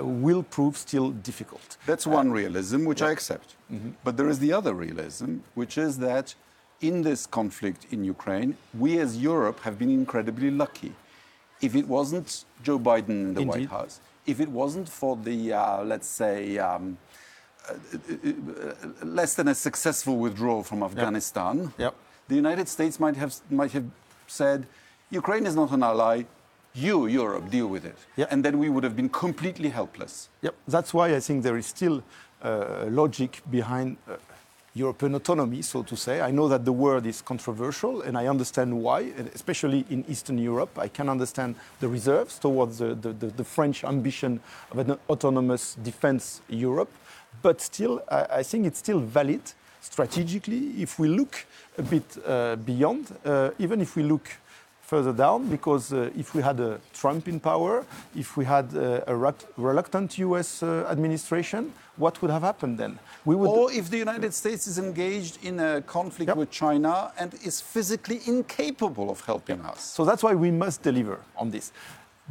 will 0.00 0.42
prove 0.42 0.76
still 0.76 1.10
difficult. 1.10 1.76
That's 1.86 2.06
one 2.06 2.32
realism, 2.32 2.86
which. 2.86 3.02
I 3.02 3.10
accept. 3.12 3.48
Mm 3.70 3.78
-hmm. 3.80 3.92
But 4.04 4.16
there 4.16 4.30
is 4.30 4.38
the 4.38 4.52
other 4.58 4.74
realism, 4.86 5.30
which 5.54 5.76
is 5.86 5.96
that 5.98 6.36
in 6.80 7.02
this 7.02 7.26
conflict 7.26 7.86
in 7.90 8.04
Ukraine, 8.04 8.56
we 8.78 8.98
as 8.98 9.16
Europe 9.16 9.60
have 9.62 9.76
been 9.76 9.90
incredibly 9.90 10.50
lucky. 10.50 10.92
If 11.60 11.74
it 11.74 11.86
wasn't 11.86 12.44
Joe 12.62 12.78
Biden 12.78 13.08
in 13.08 13.34
the 13.34 13.42
Indeed. 13.42 13.46
White 13.46 13.68
House, 13.68 14.00
if 14.26 14.40
it 14.40 14.48
wasn't 14.48 14.88
for 14.88 15.16
the, 15.16 15.52
uh, 15.52 15.84
let's 15.84 16.08
say, 16.08 16.58
um, 16.58 16.96
uh, 17.68 17.74
uh, 17.74 19.04
less 19.04 19.34
than 19.34 19.48
a 19.48 19.54
successful 19.54 20.16
withdrawal 20.16 20.62
from 20.62 20.82
Afghanistan, 20.82 21.56
yep. 21.58 21.78
Yep. 21.78 21.94
the 22.28 22.36
United 22.36 22.68
States 22.68 22.98
might 22.98 23.16
have, 23.16 23.34
might 23.50 23.72
have 23.72 23.84
said, 24.26 24.66
Ukraine 25.10 25.46
is 25.46 25.54
not 25.54 25.70
an 25.72 25.82
ally, 25.82 26.22
you, 26.74 27.06
Europe, 27.06 27.50
deal 27.50 27.66
with 27.66 27.84
it. 27.84 27.96
Yep. 28.16 28.28
And 28.32 28.44
then 28.44 28.58
we 28.58 28.68
would 28.68 28.84
have 28.84 28.96
been 28.96 29.08
completely 29.08 29.70
helpless. 29.70 30.28
Yep. 30.42 30.54
That's 30.68 30.94
why 30.94 31.14
I 31.14 31.20
think 31.20 31.42
there 31.42 31.56
is 31.56 31.66
still 31.66 32.02
uh, 32.42 32.86
logic 32.88 33.42
behind 33.50 33.96
uh, 34.08 34.16
European 34.74 35.16
autonomy, 35.16 35.62
so 35.62 35.82
to 35.82 35.96
say. 35.96 36.20
I 36.20 36.30
know 36.30 36.48
that 36.48 36.64
the 36.64 36.72
word 36.72 37.04
is 37.04 37.20
controversial, 37.22 38.02
and 38.02 38.16
I 38.16 38.28
understand 38.28 38.72
why, 38.72 39.12
especially 39.34 39.84
in 39.90 40.04
Eastern 40.08 40.38
Europe. 40.38 40.78
I 40.78 40.88
can 40.88 41.08
understand 41.08 41.56
the 41.80 41.88
reserves 41.88 42.38
towards 42.38 42.78
the, 42.78 42.94
the, 42.94 43.12
the, 43.12 43.26
the 43.26 43.44
French 43.44 43.82
ambition 43.82 44.40
of 44.70 44.78
an 44.78 44.96
autonomous 45.08 45.74
defense 45.82 46.40
Europe, 46.48 46.90
but 47.42 47.60
still, 47.60 48.00
I, 48.08 48.26
I 48.38 48.42
think 48.44 48.66
it's 48.66 48.78
still 48.78 49.00
valid 49.00 49.42
strategically 49.80 50.80
if 50.80 50.98
we 50.98 51.08
look 51.08 51.46
a 51.76 51.82
bit 51.82 52.04
uh, 52.24 52.56
beyond, 52.56 53.12
uh, 53.24 53.50
even 53.58 53.80
if 53.80 53.96
we 53.96 54.04
look 54.04 54.28
further 54.90 55.12
down 55.12 55.48
because 55.48 55.92
uh, 55.92 56.10
if 56.22 56.34
we 56.34 56.42
had 56.42 56.58
a 56.58 56.80
Trump 56.92 57.28
in 57.28 57.38
power, 57.38 57.84
if 58.16 58.36
we 58.36 58.44
had 58.44 58.66
uh, 58.74 59.12
a 59.12 59.14
reluctant 59.68 60.18
US 60.18 60.62
uh, 60.62 60.68
administration, 60.94 61.72
what 61.96 62.20
would 62.20 62.32
have 62.36 62.42
happened 62.50 62.76
then? 62.82 62.98
We 63.24 63.34
would 63.36 63.48
or 63.48 63.70
if 63.80 63.84
the 63.94 63.98
United 63.98 64.32
States 64.34 64.66
is 64.66 64.78
engaged 64.78 65.34
in 65.48 65.60
a 65.60 65.72
conflict 65.96 66.28
yep. 66.28 66.36
with 66.36 66.50
China 66.50 67.12
and 67.20 67.28
is 67.48 67.60
physically 67.60 68.18
incapable 68.26 69.10
of 69.14 69.18
helping 69.32 69.58
yep. 69.58 69.72
us. 69.72 69.80
So 69.96 70.04
that's 70.04 70.22
why 70.26 70.34
we 70.34 70.50
must 70.64 70.82
deliver 70.82 71.18
on 71.36 71.50
this. 71.50 71.66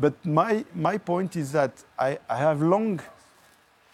But 0.04 0.14
my, 0.26 0.66
my 0.76 0.98
point 0.98 1.36
is 1.36 1.52
that 1.52 1.72
I, 1.98 2.20
I 2.30 2.38
have 2.38 2.62
long 2.62 3.00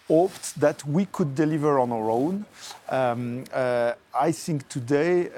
hoped 0.07 0.59
that 0.59 0.85
we 0.85 1.05
could 1.05 1.31
deliver 1.35 1.79
on 1.79 1.91
our 1.91 2.09
own. 2.09 2.45
Um, 2.89 3.43
uh, 3.53 3.93
I 4.27 4.31
think 4.31 4.67
today 4.69 5.29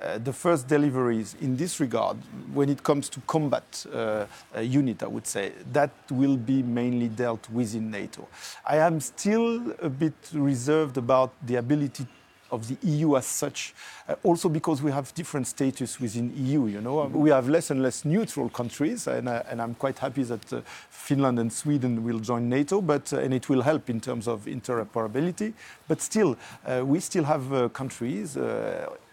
uh, 0.00 0.18
the 0.18 0.32
first 0.32 0.68
deliveries 0.68 1.36
in 1.40 1.56
this 1.56 1.80
regard, 1.80 2.16
when 2.52 2.68
it 2.68 2.82
comes 2.82 3.08
to 3.08 3.20
combat 3.26 3.86
uh, 3.92 4.26
unit, 4.60 5.02
I 5.02 5.06
would 5.06 5.26
say, 5.26 5.52
that 5.72 5.90
will 6.10 6.36
be 6.36 6.62
mainly 6.62 7.08
dealt 7.08 7.48
within 7.50 7.90
NATO. 7.90 8.28
I 8.66 8.76
am 8.76 9.00
still 9.00 9.74
a 9.80 9.88
bit 9.88 10.14
reserved 10.32 10.98
about 10.98 11.32
the 11.46 11.56
ability 11.56 12.06
of 12.50 12.68
the 12.68 12.76
EU 12.86 13.16
as 13.16 13.26
such, 13.26 13.74
uh, 14.08 14.14
also 14.22 14.48
because 14.48 14.82
we 14.82 14.90
have 14.90 15.12
different 15.14 15.46
status 15.46 16.00
within 16.00 16.32
EU. 16.36 16.66
You 16.66 16.80
know, 16.80 17.04
we 17.06 17.30
have 17.30 17.48
less 17.48 17.70
and 17.70 17.82
less 17.82 18.04
neutral 18.04 18.48
countries, 18.48 19.06
and, 19.06 19.28
uh, 19.28 19.42
and 19.50 19.60
I'm 19.60 19.74
quite 19.74 19.98
happy 19.98 20.22
that 20.24 20.52
uh, 20.52 20.60
Finland 20.90 21.38
and 21.38 21.52
Sweden 21.52 22.04
will 22.04 22.20
join 22.20 22.48
NATO, 22.48 22.80
but 22.80 23.12
uh, 23.12 23.18
and 23.18 23.34
it 23.34 23.48
will 23.48 23.62
help 23.62 23.90
in 23.90 24.00
terms 24.00 24.28
of 24.28 24.46
interoperability. 24.46 25.52
But 25.88 26.00
still, 26.00 26.36
uh, 26.64 26.82
we 26.84 27.00
still 27.00 27.24
have 27.24 27.52
uh, 27.52 27.68
countries. 27.68 28.36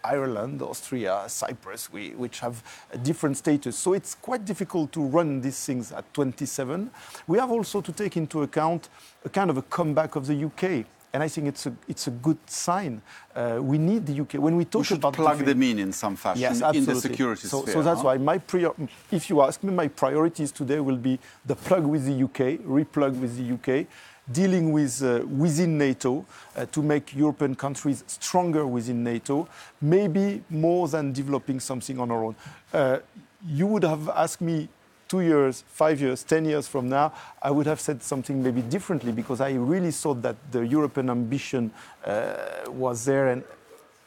Ireland, 0.04 0.60
Austria, 0.60 1.24
Cyprus, 1.28 1.90
we, 1.90 2.10
which 2.10 2.40
have 2.40 2.62
a 2.92 2.98
different 2.98 3.38
status. 3.38 3.74
So 3.74 3.94
it's 3.94 4.14
quite 4.14 4.44
difficult 4.44 4.92
to 4.92 5.00
run 5.00 5.40
these 5.40 5.64
things 5.64 5.92
at 5.92 6.12
27. 6.12 6.90
We 7.26 7.38
have 7.38 7.50
also 7.50 7.80
to 7.80 7.90
take 7.90 8.18
into 8.18 8.42
account 8.42 8.90
a 9.24 9.30
kind 9.30 9.48
of 9.48 9.56
a 9.56 9.62
comeback 9.62 10.14
of 10.14 10.26
the 10.26 10.44
UK 10.44 10.84
and 11.14 11.22
I 11.22 11.28
think 11.28 11.46
it's 11.46 11.66
a, 11.66 11.72
it's 11.86 12.08
a 12.08 12.10
good 12.10 12.38
sign. 12.50 13.00
Uh, 13.34 13.60
we 13.62 13.78
need 13.78 14.04
the 14.04 14.20
UK. 14.22 14.34
When 14.34 14.56
we 14.56 14.64
talk 14.64 14.80
we 14.80 14.84
should 14.84 14.98
about 14.98 15.14
plug 15.14 15.38
them 15.38 15.62
in 15.62 15.78
in 15.78 15.92
some 15.92 16.16
fashion 16.16 16.42
yes, 16.42 16.60
in 16.74 16.84
the 16.84 16.96
security 16.96 17.46
so, 17.46 17.62
sphere. 17.62 17.74
So 17.74 17.82
that's 17.82 18.00
huh? 18.00 18.06
why 18.06 18.18
my 18.18 18.38
prior, 18.38 18.72
if 19.12 19.30
you 19.30 19.40
ask 19.40 19.62
me, 19.62 19.72
my 19.72 19.86
priorities 19.86 20.50
today 20.50 20.80
will 20.80 20.96
be 20.96 21.20
the 21.46 21.54
plug 21.54 21.86
with 21.86 22.04
the 22.04 22.24
UK, 22.24 22.58
replug 22.66 23.14
with 23.20 23.32
the 23.38 23.46
UK, 23.54 23.86
dealing 24.32 24.72
with 24.72 25.02
uh, 25.04 25.24
within 25.26 25.78
NATO 25.78 26.26
uh, 26.56 26.66
to 26.66 26.82
make 26.82 27.14
European 27.14 27.54
countries 27.54 28.02
stronger 28.08 28.66
within 28.66 29.04
NATO, 29.04 29.48
maybe 29.80 30.42
more 30.50 30.88
than 30.88 31.12
developing 31.12 31.60
something 31.60 32.00
on 32.00 32.10
our 32.10 32.24
own. 32.24 32.36
Uh, 32.72 32.98
you 33.46 33.68
would 33.68 33.84
have 33.84 34.08
asked 34.08 34.40
me 34.40 34.68
two 35.08 35.20
years, 35.20 35.64
five 35.68 36.00
years, 36.00 36.22
ten 36.22 36.44
years 36.44 36.66
from 36.68 36.88
now, 36.88 37.12
I 37.42 37.50
would 37.50 37.66
have 37.66 37.80
said 37.80 38.02
something 38.02 38.42
maybe 38.42 38.62
differently 38.62 39.12
because 39.12 39.40
I 39.40 39.52
really 39.52 39.90
thought 39.90 40.22
that 40.22 40.36
the 40.50 40.66
European 40.66 41.10
ambition 41.10 41.70
uh, 42.04 42.34
was 42.68 43.04
there. 43.04 43.28
And 43.28 43.44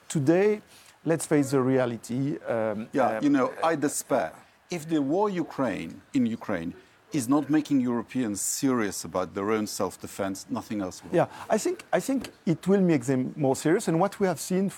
today, 0.08 0.62
let's 1.06 1.26
face 1.26 1.52
the 1.52 1.62
reality. 1.62 2.38
Um, 2.48 2.88
yeah, 2.94 3.18
um, 3.18 3.24
you 3.24 3.30
know, 3.30 3.54
I 3.64 3.76
despair. 3.76 4.34
If 4.70 4.88
the 4.88 5.02
war 5.02 5.30
Ukraine 5.30 6.02
in 6.14 6.26
Ukraine 6.26 6.74
is 7.13 7.30
not 7.30 7.50
making 7.50 7.80
Europeans 7.80 8.41
serious 8.41 9.06
about 9.06 9.34
their 9.34 9.52
own 9.52 9.65
self-defense, 9.65 10.46
nothing 10.50 10.82
else 10.82 11.02
will. 11.04 11.15
Yeah, 11.15 11.28
I 11.50 11.58
think, 11.58 11.86
I 11.93 12.02
think 12.02 12.32
it 12.46 12.67
will 12.67 12.82
make 12.82 13.06
them 13.06 13.34
more 13.38 13.56
serious. 13.56 13.88
And 13.88 13.98
what 13.98 14.20
we 14.20 14.28
have 14.28 14.39
seen 14.39 14.72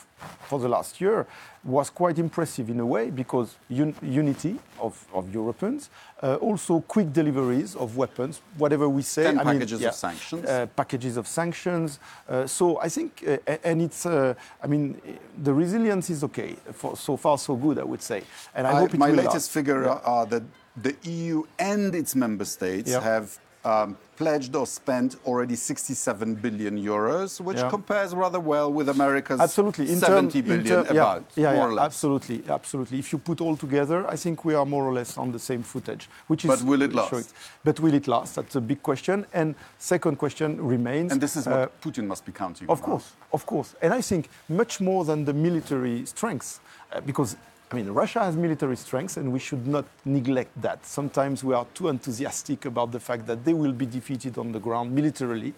for 0.48 0.60
the 0.60 0.70
last 0.70 1.02
year 1.02 1.26
was 1.64 1.90
quite 1.90 2.20
impressive 2.20 2.70
in 2.70 2.80
a 2.80 2.86
way 2.86 3.10
because 3.10 3.58
un 3.70 3.96
unity 4.02 4.60
of, 4.80 5.06
of 5.14 5.34
Europeans, 5.34 5.90
uh, 6.22 6.36
also 6.36 6.82
quick 6.82 7.12
deliveries 7.12 7.76
of 7.76 7.98
weapons, 7.98 8.42
whatever 8.58 8.88
we 8.88 9.02
say. 9.02 9.24
Ten 9.24 9.40
I 9.40 9.44
packages 9.44 9.80
mean, 9.80 9.82
yeah, 9.82 9.90
of 9.90 9.96
sanctions. 9.96 10.46
Uh, 10.46 10.66
packages 10.68 11.18
of 11.18 11.28
sanctions. 11.28 12.00
Uh, 12.28 12.46
so 12.46 12.80
I 12.80 12.90
think, 12.90 13.24
uh, 13.28 13.58
and 13.64 13.82
it's, 13.82 14.06
uh, 14.06 14.36
I 14.64 14.68
mean, 14.68 15.02
the 15.44 15.54
resilience 15.54 16.10
is 16.12 16.24
okay. 16.26 16.56
For, 16.74 16.96
so 16.96 17.18
far, 17.18 17.38
so 17.40 17.56
good, 17.56 17.80
I 17.80 17.84
would 17.84 18.04
say. 18.04 18.24
And 18.54 18.68
I, 18.68 18.72
I 18.72 18.80
hope 18.82 18.94
it 18.94 19.00
My 19.00 19.10
latest 19.10 19.50
figure 19.52 19.84
yeah. 19.84 20.00
are 20.06 20.26
that 20.28 20.44
the 20.82 20.96
EU 21.04 21.44
and 21.58 21.96
its 21.96 22.16
member 22.16 22.46
states 22.46 22.92
yeah. 22.92 23.02
have 23.02 23.40
um, 23.66 23.98
pledged 24.16 24.56
or 24.56 24.66
spent 24.66 25.18
already 25.26 25.56
67 25.56 26.36
billion 26.36 26.78
euros, 26.78 27.42
which 27.42 27.58
yeah. 27.58 27.70
compares 27.70 28.14
rather 28.14 28.40
well 28.40 28.72
with 28.72 28.90
America's 28.90 29.40
absolutely. 29.40 29.90
In 29.90 29.98
70 29.98 30.42
term, 30.42 30.48
billion 30.48 30.86
ter- 30.86 30.92
about, 30.92 31.26
yeah, 31.36 31.54
more 31.54 31.70
or 31.70 31.74
less. 31.74 31.86
Absolutely, 31.86 32.44
absolutely. 32.50 33.00
If 33.00 33.12
you 33.12 33.20
put 33.20 33.42
all 33.42 33.58
together, 33.58 34.08
I 34.10 34.16
think 34.16 34.46
we 34.46 34.54
are 34.56 34.66
more 34.66 34.86
or 34.86 34.94
less 34.94 35.18
on 35.18 35.32
the 35.32 35.40
same 35.40 35.64
footage. 35.64 36.10
Which 36.28 36.46
is 36.46 36.50
but 36.50 36.62
will 36.64 36.82
it 36.82 36.94
last? 36.94 37.34
But 37.64 37.80
will 37.80 37.94
it 37.94 38.08
last? 38.08 38.36
That's 38.36 38.56
a 38.56 38.62
big 38.62 38.82
question. 38.82 39.26
And 39.34 39.56
second 39.78 40.18
question 40.18 40.62
remains. 40.66 41.12
And 41.12 41.22
this 41.22 41.36
is 41.36 41.46
what 41.46 41.60
uh, 41.60 41.68
Putin 41.82 42.08
must 42.08 42.26
be 42.26 42.32
counting 42.32 42.70
Of 42.70 42.82
course, 42.82 43.14
of 43.34 43.46
course. 43.46 43.76
And 43.82 43.94
I 43.94 44.02
think 44.02 44.30
much 44.48 44.80
more 44.80 45.04
than 45.06 45.26
the 45.26 45.34
military 45.34 46.06
strengths, 46.06 46.60
uh, 46.92 47.02
because 47.02 47.36
I 47.72 47.76
mean, 47.76 47.90
Russia 47.90 48.22
has 48.22 48.36
military 48.36 48.76
strengths, 48.76 49.18
and 49.18 49.32
we 49.32 49.38
should 49.38 49.68
not 49.68 49.86
neglect 50.04 50.60
that. 50.60 50.84
Sometimes 50.86 51.44
we 51.44 51.54
are 51.54 51.68
too 51.76 51.90
enthusiastic 51.90 52.66
about 52.66 52.92
the 52.92 53.00
fact 53.00 53.28
that 53.28 53.46
they 53.46 53.54
will 53.54 53.74
be 53.74 53.86
defeated 53.86 54.40
on 54.40 54.52
the 54.52 54.60
ground 54.60 54.92
militarily. 54.92 55.54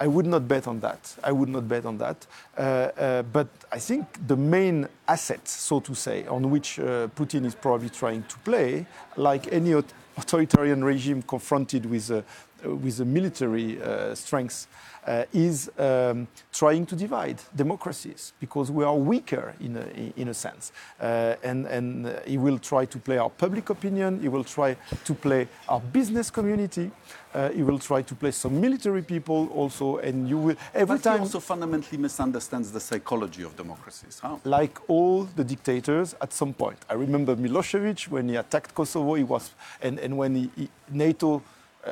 I 0.00 0.06
would 0.06 0.26
not 0.26 0.46
bet 0.46 0.68
on 0.68 0.78
that. 0.80 1.16
I 1.24 1.32
would 1.32 1.48
not 1.48 1.66
bet 1.66 1.86
on 1.86 1.98
that. 1.98 2.26
Uh, 2.56 2.60
uh, 2.60 3.22
but 3.22 3.48
I 3.72 3.78
think 3.78 4.06
the 4.28 4.36
main 4.36 4.88
asset, 5.08 5.48
so 5.48 5.80
to 5.80 5.94
say, 5.94 6.26
on 6.26 6.50
which 6.50 6.78
uh, 6.78 7.08
Putin 7.16 7.46
is 7.46 7.54
probably 7.54 7.88
trying 7.88 8.24
to 8.24 8.38
play, 8.40 8.86
like 9.16 9.50
any 9.50 9.72
authoritarian 9.72 10.84
regime 10.84 11.22
confronted 11.22 11.86
with, 11.86 12.10
uh, 12.10 12.22
with 12.64 12.96
the 12.98 13.04
military 13.04 13.80
uh, 13.80 14.14
strength, 14.14 14.66
uh, 15.08 15.24
is 15.32 15.70
um, 15.78 16.28
trying 16.52 16.84
to 16.84 16.94
divide 16.94 17.40
democracies 17.56 18.32
because 18.40 18.70
we 18.70 18.84
are 18.84 18.94
weaker 18.94 19.54
in 19.60 19.76
a, 19.76 20.20
in 20.20 20.28
a 20.28 20.34
sense. 20.34 20.72
Uh, 21.00 21.34
and 21.42 21.66
and 21.66 22.06
uh, 22.06 22.20
he 22.26 22.36
will 22.36 22.58
try 22.58 22.84
to 22.84 22.98
play 22.98 23.18
our 23.18 23.30
public 23.30 23.70
opinion, 23.70 24.20
he 24.20 24.28
will 24.28 24.44
try 24.44 24.76
to 25.04 25.14
play 25.14 25.48
our 25.68 25.80
business 25.80 26.30
community, 26.30 26.90
uh, 27.34 27.48
he 27.50 27.62
will 27.62 27.78
try 27.78 28.02
to 28.02 28.14
play 28.14 28.30
some 28.30 28.60
military 28.60 29.02
people 29.02 29.48
also, 29.54 29.96
and 29.98 30.28
you 30.28 30.38
will 30.38 30.56
every 30.74 30.96
but 30.96 31.02
time. 31.02 31.18
He 31.18 31.22
also 31.22 31.40
fundamentally 31.40 31.98
misunderstands 31.98 32.70
the 32.70 32.80
psychology 32.80 33.42
of 33.42 33.56
democracies. 33.56 34.20
How? 34.20 34.40
Like 34.44 34.78
all 34.88 35.24
the 35.36 35.44
dictators, 35.44 36.14
at 36.20 36.32
some 36.32 36.52
point. 36.52 36.78
I 36.88 36.94
remember 36.94 37.36
Milosevic 37.36 38.08
when 38.08 38.28
he 38.28 38.36
attacked 38.36 38.74
Kosovo. 38.74 39.14
He 39.14 39.24
was, 39.24 39.54
and 39.80 39.98
and 39.98 40.16
when 40.18 40.34
he, 40.34 40.50
he, 40.56 40.68
NATO 40.90 41.36
uh, 41.36 41.40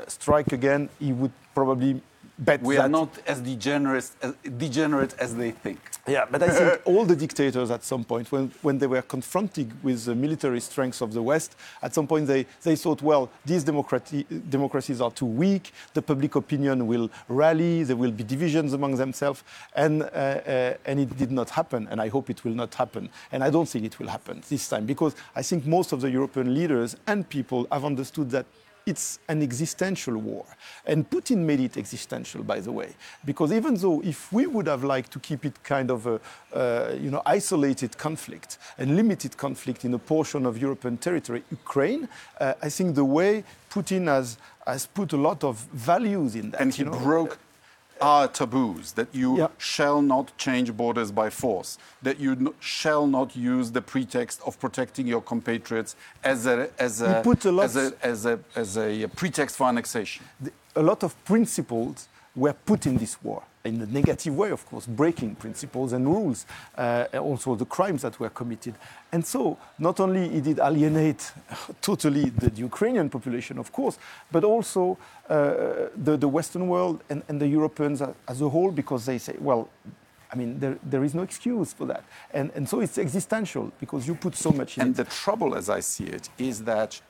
strike 0.09 0.53
again, 0.53 0.88
he 0.99 1.12
would 1.12 1.33
probably 1.55 2.01
bet 2.38 2.62
we 2.62 2.77
are 2.77 2.88
not 2.88 3.18
as 3.27 3.40
degenerate 3.40 4.11
as, 4.22 4.35
degenerate 4.59 5.14
as 5.18 5.35
they 5.35 5.51
think. 5.51 5.79
Yeah, 6.07 6.25
but 6.31 6.42
I 6.42 6.51
think 6.51 6.83
all 6.85 7.05
the 7.05 7.16
dictators 7.16 7.70
at 7.70 7.83
some 7.83 8.05
point, 8.05 8.31
when, 8.31 8.53
when 8.62 8.79
they 8.79 8.87
were 8.87 9.03
confronted 9.03 9.72
with 9.83 10.05
the 10.05 10.14
military 10.14 10.61
strengths 10.61 11.01
of 11.01 11.12
the 11.12 11.22
West, 11.22 11.57
at 11.83 11.94
some 11.94 12.07
point 12.07 12.27
they, 12.27 12.46
they 12.62 12.77
thought, 12.77 13.03
well, 13.03 13.31
these 13.44 13.64
democracies 13.64 15.01
are 15.01 15.11
too 15.11 15.27
weak, 15.27 15.72
the 15.94 16.03
public 16.03 16.35
opinion 16.37 16.87
will 16.87 17.11
rally, 17.29 17.83
there 17.83 17.96
will 17.96 18.12
be 18.12 18.22
divisions 18.22 18.72
among 18.72 18.96
themselves, 18.96 19.42
and, 19.75 20.03
uh, 20.03 20.07
uh, 20.07 20.75
and 20.85 21.01
it 21.01 21.16
did 21.16 21.33
not 21.33 21.51
happen, 21.51 21.88
and 21.90 22.01
I 22.01 22.09
hope 22.09 22.31
it 22.31 22.44
will 22.44 22.55
not 22.55 22.75
happen. 22.75 23.09
And 23.33 23.42
I 23.42 23.51
don't 23.51 23.68
think 23.68 23.85
it 23.85 23.99
will 23.99 24.09
happen 24.09 24.42
this 24.49 24.68
time, 24.68 24.87
because 24.87 25.16
I 25.35 25.42
think 25.42 25.66
most 25.66 25.92
of 25.92 26.03
the 26.03 26.11
European 26.11 26.55
leaders 26.55 26.96
and 27.07 27.29
people 27.29 27.66
have 27.72 27.85
understood 27.85 28.31
that 28.31 28.46
it's 28.87 29.18
an 29.29 29.42
existential 29.42 30.16
war. 30.16 30.46
And 30.87 31.11
Putin 31.11 31.38
made 31.38 31.61
it 31.61 31.77
existential, 31.77 32.44
by 32.44 32.61
the 32.61 32.70
way, 32.70 32.94
because 33.25 33.53
even 33.53 33.75
though 33.75 34.01
if 34.03 34.33
we 34.33 34.46
would 34.46 34.68
have 34.68 34.85
liked 34.85 35.11
to 35.12 35.18
keep 35.18 35.44
it 35.44 35.62
kind 35.64 35.90
of 35.90 36.07
a 36.07 36.20
uh, 36.55 36.94
you 36.99 37.11
know, 37.11 37.20
isolated 37.27 37.99
conflict 37.99 38.59
and 38.79 38.94
limited 38.94 39.37
conflict 39.37 39.85
in 39.85 39.92
a 39.94 39.99
portion 39.99 40.46
of 40.46 40.57
European 40.57 40.96
territory, 40.96 41.42
Ukraine, 41.51 42.09
uh, 42.40 42.55
I 42.62 42.68
think 42.68 42.94
the 42.94 43.05
way 43.05 43.42
Putin 43.70 44.07
has, 44.07 44.38
has 44.66 44.87
put 44.87 45.12
a 45.12 45.16
lot 45.16 45.42
of 45.42 45.59
values 45.72 46.37
in 46.37 46.53
that. 46.53 46.61
And 46.61 46.72
he 46.72 46.85
you 46.85 46.90
know, 46.90 46.99
broke 46.99 47.38
are 48.00 48.28
taboos 48.28 48.92
that 48.92 49.09
you 49.14 49.38
yeah. 49.38 49.48
shall 49.59 50.02
not 50.02 50.37
change 50.37 50.72
borders 50.76 51.11
by 51.11 51.30
force, 51.30 51.78
that 52.02 52.18
you 52.20 52.54
shall 52.61 53.06
not 53.06 53.37
use 53.37 53.70
the 53.72 53.82
pretext 53.82 54.40
of 54.46 54.59
protecting 54.61 55.06
your 55.06 55.20
compatriots 55.20 55.96
as 56.24 56.46
a, 56.46 56.70
as 56.78 57.00
a, 57.00 57.22
a 57.24 57.62
as, 57.62 57.76
a, 57.76 57.92
as, 58.02 58.26
a, 58.26 58.38
as 58.54 58.76
a 58.76 59.06
pretext 59.09 59.56
for 59.56 59.64
annexation. 59.64 60.24
a 60.74 60.82
lot 60.82 61.02
of 61.02 61.12
principles 61.24 62.09
were 62.37 62.53
put 62.53 62.87
in 62.87 62.99
this 62.99 63.22
war 63.22 63.42
in 63.66 63.83
a 63.83 63.87
negative 63.87 64.37
way, 64.37 64.51
of 64.51 64.64
course, 64.66 64.87
breaking 64.87 65.35
principles 65.35 65.92
and 65.92 66.07
rules, 66.07 66.46
uh, 66.79 67.05
also 67.18 67.55
the 67.55 67.64
crimes 67.64 68.03
that 68.03 68.18
were 68.18 68.31
committed. 68.31 68.75
And 69.12 69.25
so, 69.27 69.59
not 69.79 70.01
only 70.01 70.29
he 70.29 70.40
did 70.40 70.59
alienate 70.59 71.33
totally 71.83 72.31
the, 72.31 72.51
the 72.51 72.61
Ukrainian 72.61 73.11
population, 73.11 73.59
of 73.59 73.72
course, 73.72 73.99
but 74.31 74.44
also 74.44 74.99
uh, 75.29 75.88
the, 75.96 76.16
the, 76.16 76.29
Western 76.29 76.68
world 76.68 77.03
and, 77.11 77.22
and, 77.29 77.40
the 77.40 77.49
Europeans 77.49 78.03
as 78.29 78.40
a 78.40 78.49
whole, 78.49 78.70
because 78.70 79.05
they 79.07 79.18
say, 79.18 79.35
well, 79.40 79.68
I 80.33 80.37
mean, 80.37 80.59
there, 80.59 80.79
there 80.83 81.05
is 81.05 81.14
no 81.14 81.22
excuse 81.22 81.72
for 81.72 81.87
that. 81.87 82.05
And, 82.33 82.51
and 82.55 82.68
so 82.68 82.81
it's 82.81 82.99
existential 82.99 83.72
because 83.81 84.07
you 84.07 84.14
put 84.14 84.35
so 84.35 84.51
much 84.51 84.77
in 84.77 84.83
and 84.83 84.94
it. 84.94 84.99
And 84.99 85.07
the 85.07 85.11
trouble, 85.11 85.55
as 85.55 85.70
I 85.70 85.81
see 85.81 86.05
it, 86.05 86.29
is 86.38 86.64
that 86.64 87.01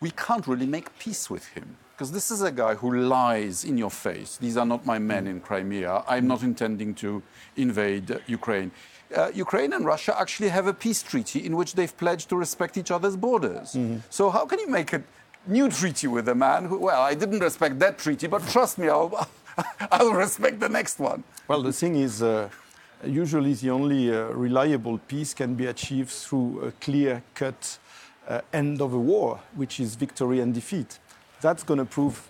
we 0.00 0.10
can't 0.12 0.46
really 0.46 0.66
make 0.66 0.96
peace 0.98 1.28
with 1.28 1.46
him. 1.48 1.76
Because 1.98 2.12
this 2.12 2.30
is 2.30 2.42
a 2.42 2.52
guy 2.52 2.76
who 2.76 2.94
lies 2.94 3.64
in 3.64 3.76
your 3.76 3.90
face. 3.90 4.36
These 4.36 4.56
are 4.56 4.64
not 4.64 4.86
my 4.86 5.00
men 5.00 5.26
in 5.26 5.40
Crimea. 5.40 6.04
I'm 6.06 6.28
not 6.28 6.44
intending 6.44 6.94
to 6.94 7.20
invade 7.56 8.20
Ukraine. 8.28 8.70
Uh, 9.16 9.32
Ukraine 9.34 9.72
and 9.72 9.84
Russia 9.84 10.14
actually 10.16 10.48
have 10.50 10.68
a 10.68 10.72
peace 10.72 11.02
treaty 11.02 11.44
in 11.44 11.56
which 11.56 11.74
they've 11.74 11.96
pledged 11.96 12.28
to 12.28 12.36
respect 12.36 12.76
each 12.76 12.92
other's 12.92 13.16
borders. 13.16 13.74
Mm 13.74 13.88
-hmm. 13.88 14.00
So, 14.10 14.30
how 14.30 14.46
can 14.46 14.58
you 14.60 14.70
make 14.70 14.96
a 14.96 15.00
new 15.46 15.68
treaty 15.68 16.06
with 16.06 16.28
a 16.28 16.34
man 16.34 16.66
who, 16.68 16.76
well, 16.88 17.12
I 17.12 17.14
didn't 17.16 17.42
respect 17.42 17.80
that 17.80 17.98
treaty, 17.98 18.28
but 18.28 18.42
trust 18.52 18.78
me, 18.78 18.86
I'll, 18.86 19.10
I'll 19.96 20.16
respect 20.26 20.60
the 20.60 20.68
next 20.68 21.00
one? 21.00 21.22
Well, 21.48 21.62
the 21.62 21.76
thing 21.80 21.96
is, 21.96 22.22
uh, 22.22 22.48
usually 23.22 23.54
the 23.54 23.70
only 23.70 24.02
uh, 24.10 24.18
reliable 24.46 24.98
peace 25.08 25.34
can 25.34 25.54
be 25.54 25.68
achieved 25.68 26.12
through 26.24 26.66
a 26.68 26.70
clear 26.84 27.22
cut 27.34 27.78
uh, 28.28 28.40
end 28.52 28.80
of 28.80 28.92
a 28.92 29.02
war, 29.12 29.38
which 29.56 29.80
is 29.80 29.96
victory 29.96 30.40
and 30.42 30.54
defeat. 30.54 31.00
That's 31.40 31.62
going 31.62 31.78
to 31.78 31.84
prove 31.84 32.28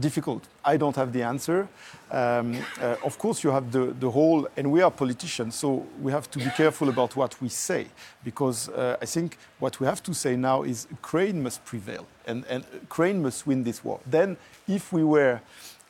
difficult. 0.00 0.46
I 0.64 0.76
don't 0.76 0.96
have 0.96 1.12
the 1.12 1.22
answer. 1.22 1.68
Um, 2.10 2.56
uh, 2.80 2.96
of 3.04 3.18
course, 3.18 3.44
you 3.44 3.50
have 3.50 3.70
the, 3.70 3.94
the 4.00 4.10
whole, 4.10 4.48
and 4.56 4.70
we 4.70 4.82
are 4.82 4.90
politicians, 4.90 5.54
so 5.54 5.86
we 6.00 6.12
have 6.12 6.30
to 6.32 6.38
be 6.38 6.50
careful 6.56 6.88
about 6.88 7.16
what 7.16 7.40
we 7.40 7.48
say, 7.48 7.86
because 8.24 8.68
uh, 8.68 8.96
I 9.00 9.06
think 9.06 9.38
what 9.58 9.80
we 9.80 9.86
have 9.86 10.02
to 10.04 10.14
say 10.14 10.36
now 10.36 10.62
is 10.62 10.86
Ukraine 10.90 11.42
must 11.42 11.64
prevail, 11.64 12.06
and, 12.26 12.44
and 12.46 12.64
Ukraine 12.72 13.22
must 13.22 13.46
win 13.46 13.62
this 13.62 13.84
war. 13.84 14.00
Then, 14.06 14.36
if 14.66 14.92
we 14.92 15.04
were 15.04 15.40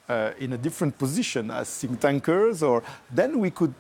uh, 0.09 0.33
in 0.39 0.53
a 0.53 0.59
different 0.59 0.99
position 0.99 1.51
as 1.51 1.79
think 1.79 2.01
tankers, 2.01 2.63
or 2.63 2.83
then 3.11 3.39
we 3.41 3.51
could 3.51 3.75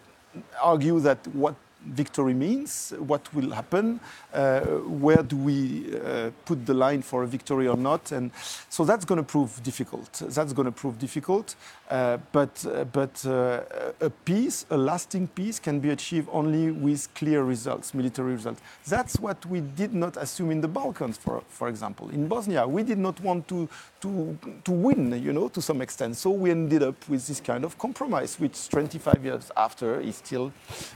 argue 0.62 1.00
that 1.00 1.18
what 1.28 1.54
victory 1.86 2.34
means, 2.34 2.92
what 2.98 3.32
will 3.34 3.50
happen, 3.50 4.00
uh, 4.32 4.60
where 4.60 5.22
do 5.22 5.36
we 5.36 5.96
uh, 5.96 6.30
put 6.44 6.66
the 6.66 6.74
line 6.74 7.02
for 7.02 7.22
a 7.22 7.26
victory 7.26 7.68
or 7.68 7.76
not, 7.76 8.12
and 8.12 8.30
so 8.68 8.84
that's 8.84 9.04
going 9.04 9.18
to 9.18 9.24
prove 9.24 9.62
difficult. 9.62 10.12
That's 10.28 10.52
going 10.52 10.66
to 10.66 10.72
prove 10.72 10.98
difficult, 10.98 11.56
uh, 11.90 12.18
but 12.32 12.64
uh, 12.66 12.84
but 12.84 13.24
uh, 13.26 13.60
a 14.00 14.10
peace, 14.10 14.66
a 14.70 14.76
lasting 14.76 15.28
peace, 15.28 15.58
can 15.58 15.80
be 15.80 15.90
achieved 15.90 16.28
only 16.32 16.70
with 16.70 17.08
clear 17.14 17.42
results, 17.42 17.94
military 17.94 18.32
results. 18.32 18.60
That's 18.86 19.18
what 19.18 19.44
we 19.46 19.60
did 19.60 19.94
not 19.94 20.16
assume 20.16 20.50
in 20.50 20.60
the 20.60 20.68
Balkans, 20.68 21.16
for 21.16 21.42
for 21.48 21.68
example. 21.68 22.10
In 22.10 22.28
Bosnia, 22.28 22.66
we 22.66 22.82
did 22.82 22.98
not 22.98 23.20
want 23.20 23.48
to 23.48 23.68
to 24.04 24.38
to 24.64 24.72
win, 24.72 25.22
you 25.22 25.32
know, 25.32 25.48
to 25.48 25.62
some 25.62 25.80
extent. 25.80 26.16
So 26.16 26.30
we 26.30 26.50
ended 26.50 26.82
up 26.82 27.08
with 27.08 27.26
this 27.26 27.40
kind 27.40 27.64
of 27.64 27.78
compromise, 27.78 28.38
which 28.38 28.68
25 28.68 29.24
years 29.24 29.50
after 29.56 30.00
is 30.00 30.16
still, 30.16 30.52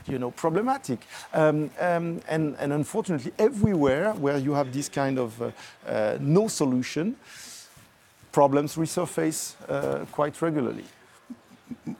you 0.07 0.19
know, 0.19 0.31
problematic. 0.31 0.99
Um, 1.33 1.71
um, 1.79 2.21
and, 2.27 2.55
and, 2.59 2.73
unfortunately, 2.73 3.31
everywhere 3.39 4.13
where 4.13 4.37
you 4.37 4.53
have 4.53 4.71
this 4.71 4.89
kind 4.89 5.17
of 5.17 5.41
uh, 5.41 5.51
uh, 5.87 6.17
no 6.19 6.47
solution, 6.47 7.15
problems 8.31 8.75
resurface 8.75 9.55
uh, 9.67 10.05
quite 10.11 10.39
regularly. 10.41 10.85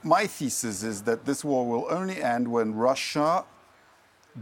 My 0.03 0.27
thesis 0.27 0.83
is 0.83 1.01
that 1.03 1.25
this 1.25 1.43
war 1.43 1.67
will 1.67 1.87
only 1.89 2.21
end 2.21 2.47
when 2.47 2.75
Russia 2.75 3.43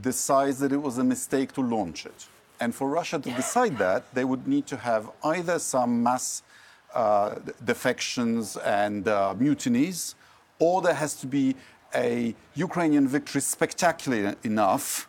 decides 0.02 0.60
that 0.60 0.72
it 0.72 0.82
was 0.82 0.98
a 0.98 1.04
mistake 1.04 1.54
to 1.54 1.62
launch 1.62 2.06
it. 2.06 2.28
And 2.60 2.74
for 2.74 2.90
Russia 2.90 3.20
to 3.20 3.32
decide 3.32 3.78
that, 3.78 4.14
they 4.14 4.26
would 4.26 4.48
need 4.48 4.66
to 4.68 4.78
have 4.78 5.10
either 5.24 5.60
some 5.60 6.02
mass 6.02 6.42
uh, 6.42 6.47
defections 7.66 8.58
and 8.58 9.08
uh, 9.08 9.34
mutinies, 9.38 10.16
or 10.60 10.82
there 10.82 10.94
has 10.94 11.16
to 11.16 11.28
be 11.28 11.56
a 11.96 12.36
Ukrainian 12.56 13.08
victory 13.08 13.42
spectacular 13.42 14.36
enough 14.44 15.08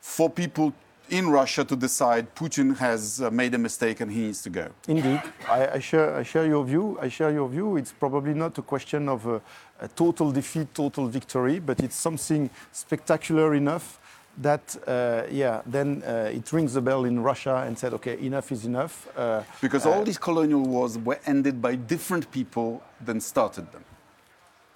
for 0.00 0.30
people 0.30 0.72
in 1.10 1.28
Russia 1.28 1.64
to 1.64 1.76
decide 1.76 2.34
Putin 2.34 2.76
has 2.76 3.20
uh, 3.20 3.30
made 3.30 3.52
a 3.54 3.58
mistake 3.58 4.00
and 4.00 4.10
he 4.10 4.20
needs 4.20 4.42
to 4.42 4.50
go. 4.50 4.70
Indeed, 4.88 5.20
I, 5.48 5.68
I, 5.74 5.78
share, 5.78 6.14
I 6.16 6.22
share 6.22 6.46
your 6.46 6.64
view. 6.64 6.98
I 7.00 7.08
share 7.08 7.30
your 7.30 7.48
view. 7.48 7.76
It's 7.76 7.92
probably 7.92 8.32
not 8.32 8.56
a 8.56 8.62
question 8.62 9.08
of 9.08 9.26
a, 9.26 9.42
a 9.80 9.88
total 9.88 10.32
defeat, 10.32 10.74
total 10.74 11.06
victory, 11.08 11.58
but 11.58 11.80
it's 11.80 11.96
something 11.96 12.48
spectacular 12.72 13.54
enough 13.54 13.98
that, 14.38 14.76
uh, 14.86 15.22
yeah, 15.30 15.62
then 15.66 16.02
uh, 16.06 16.30
it 16.32 16.52
rings 16.52 16.74
the 16.74 16.80
bell 16.80 17.04
in 17.04 17.20
Russia 17.22 17.64
and 17.66 17.78
said, 17.78 17.94
okay, 17.94 18.18
enough 18.18 18.50
is 18.52 18.64
enough. 18.64 19.08
Uh, 19.16 19.42
because 19.60 19.86
all 19.86 20.00
uh, 20.00 20.04
these 20.04 20.18
colonial 20.18 20.62
wars 20.62 20.98
were 20.98 21.20
ended 21.26 21.62
by 21.62 21.74
different 21.74 22.30
people 22.30 22.82
than 23.04 23.20
started 23.20 23.70
them 23.72 23.84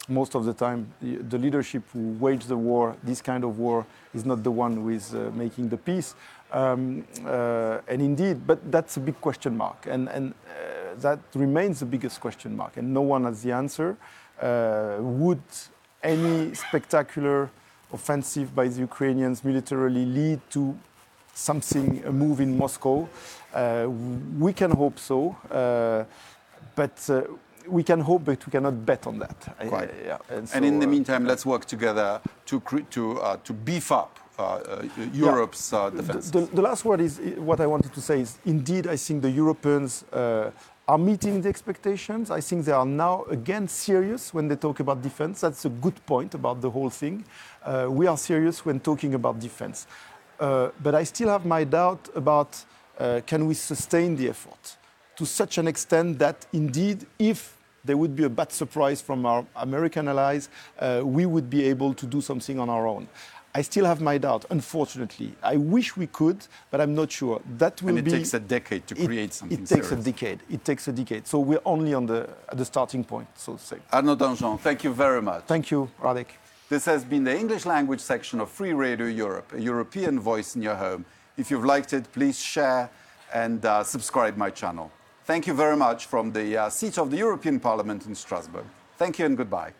most 0.09 0.35
of 0.35 0.45
the 0.45 0.55
time, 0.55 0.93
the, 1.01 1.39
leadership 1.39 1.83
who 1.93 2.17
waged 2.19 2.49
the 2.49 2.57
war, 2.57 2.97
this 3.03 3.21
kind 3.21 3.45
of 3.45 3.59
war, 3.59 3.87
is 4.15 4.25
not 4.25 4.43
the 4.43 4.51
one 4.51 4.75
who 4.75 4.89
is 4.89 5.15
uh, 5.15 5.31
making 5.35 5.69
the 5.69 5.77
peace. 5.77 6.15
Um, 6.51 7.07
uh, 7.27 7.81
and 7.87 8.01
indeed, 8.01 8.47
but 8.47 8.73
that's 8.73 8.97
a 8.97 9.01
big 9.01 9.21
question 9.21 9.57
mark, 9.57 9.87
and, 9.87 10.09
and 10.09 10.33
uh, 10.33 10.95
that 11.01 11.19
remains 11.35 11.81
the 11.81 11.87
biggest 11.87 12.21
question 12.21 12.57
mark, 12.57 12.79
and 12.79 12.93
no 12.93 13.03
one 13.03 13.25
has 13.25 13.43
the 13.43 13.53
answer. 13.53 13.97
Uh, 14.41 14.97
would 15.01 15.43
any 16.03 16.55
spectacular 16.55 17.51
offensive 17.93 18.55
by 18.55 18.69
the 18.69 18.81
Ukrainians 18.81 19.45
militarily 19.45 20.05
lead 20.05 20.41
to 20.51 20.77
something, 21.35 22.03
a 22.05 22.13
move 22.13 22.41
in 22.41 22.57
Moscow? 22.57 23.09
Uh, 23.55 23.87
we 24.39 24.53
can 24.53 24.71
hope 24.71 24.99
so, 24.99 25.37
uh, 25.51 26.05
but 26.75 27.11
we 27.67 27.83
can 27.83 28.01
hope, 28.01 28.25
but 28.25 28.45
we 28.47 28.51
cannot 28.51 28.85
bet 28.85 29.07
on 29.07 29.19
that. 29.19 29.57
Quite. 29.69 29.91
yeah. 30.05 30.19
And, 30.31 30.49
so, 30.49 30.57
and, 30.57 30.65
in 30.65 30.79
the 30.79 30.87
uh, 30.87 30.91
meantime, 30.91 31.25
let's 31.27 31.45
work 31.47 31.65
together 31.65 32.21
to 32.47 32.61
to 32.91 33.21
uh, 33.21 33.37
to 33.45 33.53
beef 33.53 33.93
up 33.93 34.19
uh, 34.39 34.43
uh 34.43 34.83
Europe's 35.13 35.73
yeah. 35.73 35.91
defense. 35.91 36.31
The, 36.31 36.41
the, 36.41 36.47
the, 36.57 36.63
last 36.63 36.85
word 36.85 37.01
is 37.01 37.21
what 37.37 37.61
I 37.61 37.67
wanted 37.67 37.93
to 37.95 38.01
say 38.01 38.21
is 38.21 38.39
indeed 38.45 38.87
I 38.87 38.97
think 38.97 39.23
the 39.23 39.31
Europeans 39.31 40.05
are 40.89 40.97
meeting 40.97 41.43
the 41.43 41.51
expectations. 41.51 42.31
I 42.31 42.41
think 42.41 42.65
they 42.65 42.73
are 42.73 42.87
now 42.87 43.25
again 43.25 43.69
serious 43.69 44.33
when 44.33 44.49
they 44.49 44.57
talk 44.57 44.81
about 44.81 45.03
defense. 45.03 45.43
That's 45.43 45.67
a 45.67 45.69
good 45.69 46.05
point 46.07 46.35
about 46.35 46.63
the 46.63 46.71
whole 46.71 46.89
thing. 46.89 47.27
Uh, 47.63 47.89
we 47.91 48.07
are 48.07 48.17
serious 48.17 48.65
when 48.65 48.81
talking 48.81 49.13
about 49.13 49.39
defense. 49.39 49.87
Uh, 50.41 50.71
but 50.83 50.95
I 50.95 51.05
still 51.05 51.29
have 51.29 51.45
my 51.45 51.65
doubt 51.65 52.09
about 52.15 52.65
uh, 52.99 53.21
can 53.27 53.47
we 53.47 53.55
sustain 53.55 54.17
the 54.17 54.31
effort 54.31 54.79
to 55.17 55.27
such 55.27 55.59
an 55.59 55.69
extent 55.69 56.19
that 56.21 56.47
indeed 56.55 57.05
if 57.19 57.57
there 57.85 57.97
would 57.97 58.17
be 58.17 58.25
a 58.25 58.29
bad 58.29 58.51
surprise 58.51 59.01
from 59.01 59.27
our 59.27 59.45
American 59.57 60.09
allies, 60.09 60.49
uh, 60.79 61.03
we 61.05 61.27
would 61.27 61.51
be 61.51 61.65
able 61.65 61.93
to 61.95 62.07
do 62.07 62.21
something 62.21 62.59
on 62.59 62.69
our 62.69 62.87
own. 62.87 63.09
I 63.59 63.63
still 63.63 63.87
have 63.87 64.01
my 64.01 64.19
doubt, 64.19 64.45
unfortunately. 64.51 65.35
I 65.43 65.57
wish 65.57 65.97
we 65.97 66.07
could, 66.07 66.47
but 66.71 66.81
I'm 66.81 66.95
not 66.95 67.11
sure. 67.11 67.41
That 67.57 67.83
will 67.83 67.89
and 67.89 67.99
it 67.99 68.05
be. 68.05 68.13
Takes 68.13 68.35
a 68.35 68.39
decade 68.39 68.87
to 68.87 68.95
create 68.95 69.31
it, 69.31 69.35
something. 69.35 69.59
It 69.59 69.67
takes 69.67 69.89
serious. 69.89 70.07
a 70.07 70.11
decade. 70.13 70.39
It 70.49 70.65
takes 70.65 70.87
a 70.87 70.93
decade. 70.93 71.27
So 71.27 71.41
we're 71.41 71.67
only 71.75 71.93
on 71.93 72.07
the 72.07 72.31
at 72.49 72.57
the 72.57 72.65
starting 72.65 73.03
point, 73.03 73.27
so 73.35 73.55
to 73.55 73.65
say. 73.71 73.79
Arnaud 73.93 74.15
Danjean, 74.15 74.61
thank 74.61 74.85
you 74.85 74.93
very 74.95 75.21
much. 75.21 75.43
Thank 75.47 75.73
you, 75.73 75.91
Radek. 76.01 76.29
This 76.69 76.85
has 76.85 77.03
been 77.03 77.25
the 77.25 77.37
English 77.37 77.67
language 77.67 77.99
section 77.99 78.41
of 78.41 78.49
Free 78.49 78.75
Radio 78.75 79.07
Europe, 79.07 79.53
a 79.53 79.61
European 79.61 80.21
voice 80.21 80.55
in 80.55 80.63
your 80.63 80.77
home. 80.77 81.05
If 81.37 81.51
you've 81.51 81.65
liked 81.65 81.93
it, 81.93 82.05
please 82.13 82.39
share 82.39 82.89
and 83.35 83.65
uh, 83.65 83.83
subscribe 83.83 84.37
my 84.37 84.51
channel. 84.51 84.93
Thank 85.25 85.49
you 85.49 85.55
very 85.55 85.77
much 85.77 86.07
from 86.07 86.31
the 86.31 86.47
uh, 86.57 86.71
seat 86.71 86.97
of 86.97 87.11
the 87.11 87.17
European 87.17 87.59
Parliament 87.59 88.07
in 88.07 88.15
Strasbourg. 88.15 88.67
Thank 88.99 89.19
you 89.19 89.27
and 89.27 89.37
goodbye. 89.37 89.73